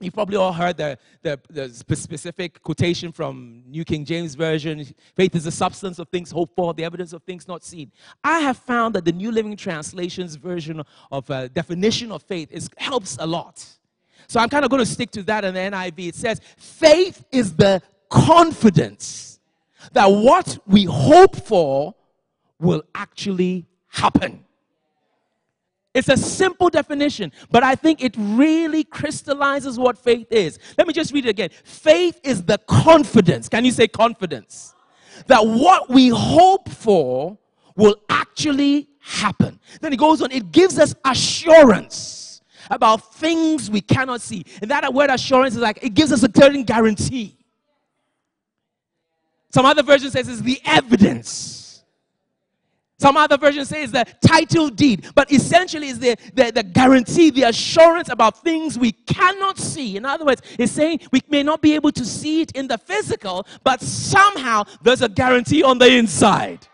You've 0.01 0.13
probably 0.13 0.35
all 0.35 0.51
heard 0.51 0.75
the, 0.75 0.97
the, 1.21 1.39
the, 1.49 1.69
specific 1.69 2.61
quotation 2.61 3.13
from 3.13 3.63
New 3.65 3.85
King 3.85 4.03
James 4.03 4.35
Version 4.35 4.85
faith 5.15 5.33
is 5.35 5.45
the 5.45 5.51
substance 5.51 5.99
of 5.99 6.09
things 6.09 6.31
hoped 6.31 6.53
for, 6.53 6.73
the 6.73 6.83
evidence 6.83 7.13
of 7.13 7.23
things 7.23 7.47
not 7.47 7.63
seen. 7.63 7.93
I 8.21 8.39
have 8.39 8.57
found 8.57 8.95
that 8.95 9.05
the 9.05 9.13
New 9.13 9.31
Living 9.31 9.55
Translation's 9.55 10.35
version 10.35 10.83
of 11.11 11.31
uh, 11.31 11.47
definition 11.47 12.11
of 12.11 12.23
faith 12.23 12.51
is, 12.51 12.69
helps 12.77 13.17
a 13.21 13.25
lot. 13.25 13.65
So 14.27 14.41
I'm 14.41 14.49
kind 14.49 14.65
of 14.65 14.71
going 14.71 14.83
to 14.83 14.89
stick 14.89 15.11
to 15.11 15.23
that 15.23 15.45
in 15.45 15.53
the 15.53 15.61
NIV. 15.61 16.09
It 16.09 16.15
says, 16.15 16.41
faith 16.57 17.23
is 17.31 17.55
the 17.55 17.81
confidence 18.09 19.39
that 19.93 20.07
what 20.07 20.57
we 20.67 20.83
hope 20.83 21.37
for 21.37 21.95
will 22.59 22.83
actually 22.93 23.65
happen. 23.87 24.44
It's 25.95 26.09
a 26.09 26.17
simple 26.17 26.69
definition, 26.69 27.31
but 27.49 27.63
I 27.63 27.73
think 27.73 28.03
it 28.03 28.13
really 28.17 28.83
crystallizes 28.83 29.79
what 29.79 29.97
faith 29.97 30.27
is. 30.29 30.59
Let 30.77 30.87
me 30.87 30.93
just 30.93 31.13
read 31.13 31.25
it 31.25 31.29
again. 31.29 31.49
Faith 31.63 32.19
is 32.21 32.43
the 32.43 32.57
confidence. 32.67 33.47
Can 33.47 33.63
you 33.63 33.71
say 33.71 33.87
confidence? 33.87 34.75
That 35.27 35.39
what 35.47 35.89
we 35.89 36.09
hope 36.09 36.67
for 36.67 37.37
will 37.77 37.95
actually 38.09 38.89
happen. 38.99 39.57
Then 39.79 39.93
it 39.93 39.97
goes 39.97 40.21
on, 40.21 40.31
it 40.31 40.51
gives 40.51 40.77
us 40.77 40.93
assurance 41.05 42.41
about 42.69 43.13
things 43.13 43.71
we 43.71 43.79
cannot 43.79 44.19
see. 44.19 44.43
And 44.61 44.69
that 44.71 44.93
word 44.93 45.09
assurance 45.09 45.55
is 45.55 45.61
like 45.61 45.79
it 45.81 45.93
gives 45.93 46.11
us 46.11 46.23
a 46.23 46.29
certain 46.35 46.63
guarantee. 46.63 47.37
Some 49.53 49.65
other 49.65 49.83
version 49.83 50.11
says 50.11 50.27
it's 50.27 50.41
the 50.41 50.59
evidence 50.65 51.64
some 52.97 53.17
other 53.17 53.37
version 53.37 53.65
says 53.65 53.91
the 53.91 54.05
title 54.25 54.69
deed, 54.69 55.07
but 55.15 55.29
essentially 55.31 55.89
is 55.89 55.99
the, 55.99 56.15
the, 56.33 56.51
the, 56.51 56.63
guarantee, 56.63 57.29
the 57.29 57.43
assurance 57.43 58.09
about 58.09 58.41
things 58.41 58.79
we 58.79 58.93
cannot 58.93 59.57
see. 59.57 59.97
In 59.97 60.05
other 60.05 60.23
words, 60.23 60.41
it's 60.57 60.71
saying 60.71 61.01
we 61.11 61.21
may 61.27 61.43
not 61.43 61.61
be 61.61 61.75
able 61.75 61.91
to 61.91 62.05
see 62.05 62.41
it 62.41 62.53
in 62.53 62.67
the 62.67 62.77
physical, 62.77 63.45
but 63.63 63.81
somehow 63.81 64.63
there's 64.81 65.01
a 65.01 65.09
guarantee 65.09 65.61
on 65.61 65.77
the 65.77 65.87
inside. 65.87 66.67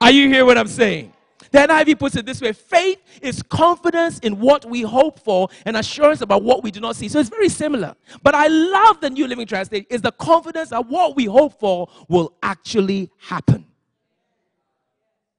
Are 0.00 0.12
you 0.12 0.28
hear 0.28 0.44
what 0.44 0.56
I'm 0.56 0.68
saying? 0.68 1.12
The 1.50 1.58
NIV 1.60 1.98
puts 1.98 2.16
it 2.16 2.26
this 2.26 2.40
way 2.40 2.52
faith 2.52 2.98
is 3.20 3.42
confidence 3.42 4.18
in 4.20 4.38
what 4.40 4.64
we 4.64 4.82
hope 4.82 5.18
for 5.20 5.48
and 5.66 5.76
assurance 5.76 6.20
about 6.20 6.42
what 6.42 6.62
we 6.62 6.70
do 6.70 6.80
not 6.80 6.94
see. 6.94 7.08
So 7.08 7.18
it's 7.18 7.28
very 7.28 7.48
similar. 7.48 7.94
But 8.22 8.34
I 8.34 8.46
love 8.46 9.00
the 9.00 9.10
New 9.10 9.26
Living 9.26 9.46
Translation 9.46 9.86
is 9.90 10.02
the 10.02 10.12
confidence 10.12 10.70
that 10.70 10.86
what 10.88 11.16
we 11.16 11.24
hope 11.24 11.58
for 11.58 11.88
will 12.08 12.34
actually 12.42 13.10
happen. 13.18 13.66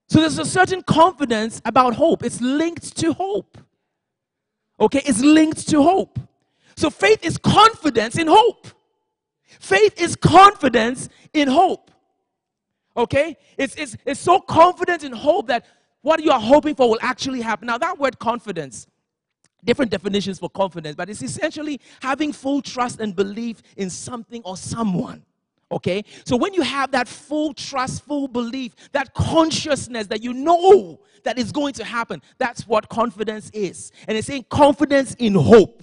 So 0.08 0.20
there's 0.20 0.38
a 0.38 0.44
certain 0.44 0.82
confidence 0.82 1.60
about 1.64 1.94
hope. 1.94 2.24
It's 2.24 2.40
linked 2.40 2.96
to 2.98 3.12
hope. 3.12 3.58
Okay, 4.78 5.02
it's 5.04 5.20
linked 5.20 5.68
to 5.68 5.82
hope. 5.82 6.18
So 6.76 6.90
faith 6.90 7.24
is 7.24 7.38
confidence 7.38 8.18
in 8.18 8.26
hope. 8.26 8.68
Faith 9.60 10.00
is 10.00 10.14
confidence 10.14 11.08
in 11.32 11.48
hope. 11.48 11.90
Okay? 12.96 13.36
It's, 13.56 13.74
it's, 13.76 13.96
it's 14.04 14.20
so 14.20 14.40
confident 14.40 15.02
in 15.02 15.12
hope 15.12 15.48
that 15.48 15.64
what 16.02 16.22
you 16.22 16.30
are 16.30 16.40
hoping 16.40 16.74
for 16.74 16.88
will 16.88 16.98
actually 17.00 17.40
happen. 17.40 17.66
Now, 17.66 17.78
that 17.78 17.98
word 17.98 18.18
confidence, 18.18 18.86
different 19.64 19.90
definitions 19.90 20.38
for 20.38 20.48
confidence, 20.50 20.94
but 20.94 21.10
it's 21.10 21.22
essentially 21.22 21.80
having 22.00 22.32
full 22.32 22.62
trust 22.62 23.00
and 23.00 23.16
belief 23.16 23.62
in 23.76 23.90
something 23.90 24.42
or 24.44 24.56
someone. 24.56 25.24
Okay? 25.70 26.04
So 26.24 26.36
when 26.36 26.54
you 26.54 26.62
have 26.62 26.92
that 26.92 27.08
full 27.08 27.52
trust, 27.52 28.04
full 28.04 28.28
belief, 28.28 28.74
that 28.92 29.14
consciousness 29.14 30.06
that 30.08 30.22
you 30.22 30.32
know 30.32 31.00
that 31.24 31.38
is 31.38 31.52
going 31.52 31.74
to 31.74 31.84
happen, 31.84 32.22
that's 32.38 32.66
what 32.66 32.88
confidence 32.88 33.50
is. 33.50 33.90
And 34.06 34.16
it's 34.16 34.26
saying 34.26 34.46
confidence 34.48 35.14
in 35.14 35.34
hope. 35.34 35.82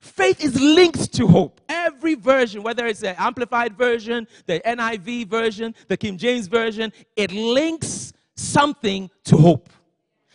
Faith 0.00 0.44
is 0.44 0.60
linked 0.60 1.14
to 1.14 1.26
hope. 1.26 1.60
Every 1.68 2.14
version, 2.14 2.62
whether 2.62 2.86
it's 2.86 3.00
the 3.00 3.20
Amplified 3.20 3.76
version, 3.78 4.28
the 4.44 4.60
NIV 4.60 5.28
version, 5.28 5.74
the 5.88 5.96
King 5.96 6.18
James 6.18 6.46
version, 6.46 6.92
it 7.16 7.32
links 7.32 8.12
something 8.34 9.10
to 9.24 9.36
hope. 9.36 9.70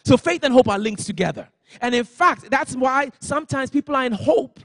So 0.04 0.18
faith 0.18 0.44
and 0.44 0.54
hope 0.54 0.68
are 0.70 0.80
linked 0.80 1.06
together. 1.06 1.48
And 1.82 1.94
in 1.94 2.04
fact, 2.04 2.50
that's 2.50 2.76
why 2.76 3.12
sometimes 3.20 3.70
people 3.70 3.96
are 3.96 4.06
in 4.06 4.12
hope, 4.12 4.60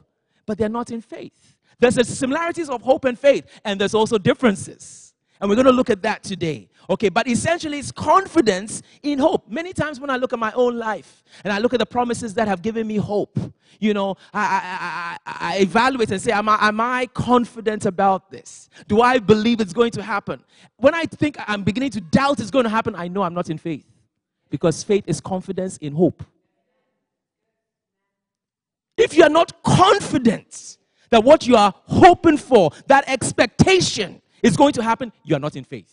but 0.47 0.57
they're 0.57 0.71
not 0.71 0.91
in 0.91 1.03
faith. 1.03 1.54
There's 1.79 1.97
the 1.97 2.05
similarities 2.05 2.69
of 2.69 2.83
hope 2.83 3.05
and 3.05 3.19
faith, 3.19 3.47
and 3.65 3.81
there's 3.81 3.95
also 3.95 4.19
differences. 4.19 5.15
And 5.41 5.51
we're 5.51 5.57
going 5.57 5.67
to 5.67 5.73
look 5.73 5.91
at 5.91 6.03
that 6.03 6.23
today. 6.23 6.69
Okay, 6.89 7.09
but 7.09 7.27
essentially 7.27 7.79
it's 7.79 7.91
confidence 7.91 8.83
in 9.03 9.19
hope. 9.19 9.49
Many 9.49 9.73
times 9.73 9.99
when 10.01 10.11
I 10.11 10.17
look 10.17 10.33
at 10.33 10.39
my 10.39 10.53
own 10.53 10.79
life 10.79 11.25
and 11.43 11.53
I 11.53 11.59
look 11.59 11.73
at 11.73 11.79
the 11.79 11.87
promises 11.87 12.35
that 12.35 12.47
have 12.47 12.63
given 12.63 12.87
me 12.87 12.97
hope, 12.97 13.39
you 13.81 13.95
know, 13.95 14.17
I, 14.33 15.19
I, 15.27 15.33
I, 15.33 15.57
I 15.57 15.59
evaluate 15.59 16.11
and 16.11 16.21
say, 16.21 16.31
am 16.31 16.49
I, 16.49 16.59
am 16.61 16.81
I 16.81 17.07
confident 17.13 17.87
about 17.87 18.31
this? 18.31 18.69
Do 18.87 19.01
I 19.01 19.19
believe 19.19 19.61
it's 19.61 19.73
going 19.73 19.91
to 19.93 20.03
happen? 20.03 20.43
When 20.77 20.95
I 20.95 21.05
think 21.05 21.37
I'm 21.47 21.63
beginning 21.63 21.91
to 21.91 22.01
doubt 22.01 22.41
it's 22.41 22.51
going 22.51 22.65
to 22.65 22.71
happen, 22.71 22.95
I 22.95 23.09
know 23.09 23.23
I'm 23.23 23.35
not 23.35 23.51
in 23.51 23.59
faith 23.59 23.87
because 24.51 24.83
faith 24.83 25.05
is 25.07 25.21
confidence 25.21 25.79
in 25.79 25.95
hope. 25.95 26.23
If 28.97 29.17
you 29.17 29.25
are 29.25 29.31
not 29.31 29.63
confident 29.63 30.79
that 31.11 31.23
what 31.23 31.47
you 31.47 31.57
are 31.57 31.75
hoping 31.87 32.37
for, 32.37 32.71
that 32.87 33.05
expectation 33.07 34.21
is 34.43 34.57
going 34.57 34.73
to 34.73 34.83
happen, 34.83 35.13
you 35.25 35.35
are 35.37 35.41
not 35.41 35.57
in 35.57 35.65
faith. 35.65 35.91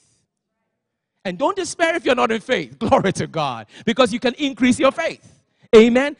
And 1.23 1.37
don't 1.37 1.55
despair 1.55 1.95
if 1.95 2.05
you're 2.05 2.15
not 2.15 2.31
in 2.31 2.41
faith. 2.41 2.79
Glory 2.79 3.13
to 3.13 3.27
God. 3.27 3.67
Because 3.85 4.11
you 4.11 4.19
can 4.19 4.33
increase 4.35 4.79
your 4.79 4.91
faith. 4.91 5.39
Amen. 5.75 6.17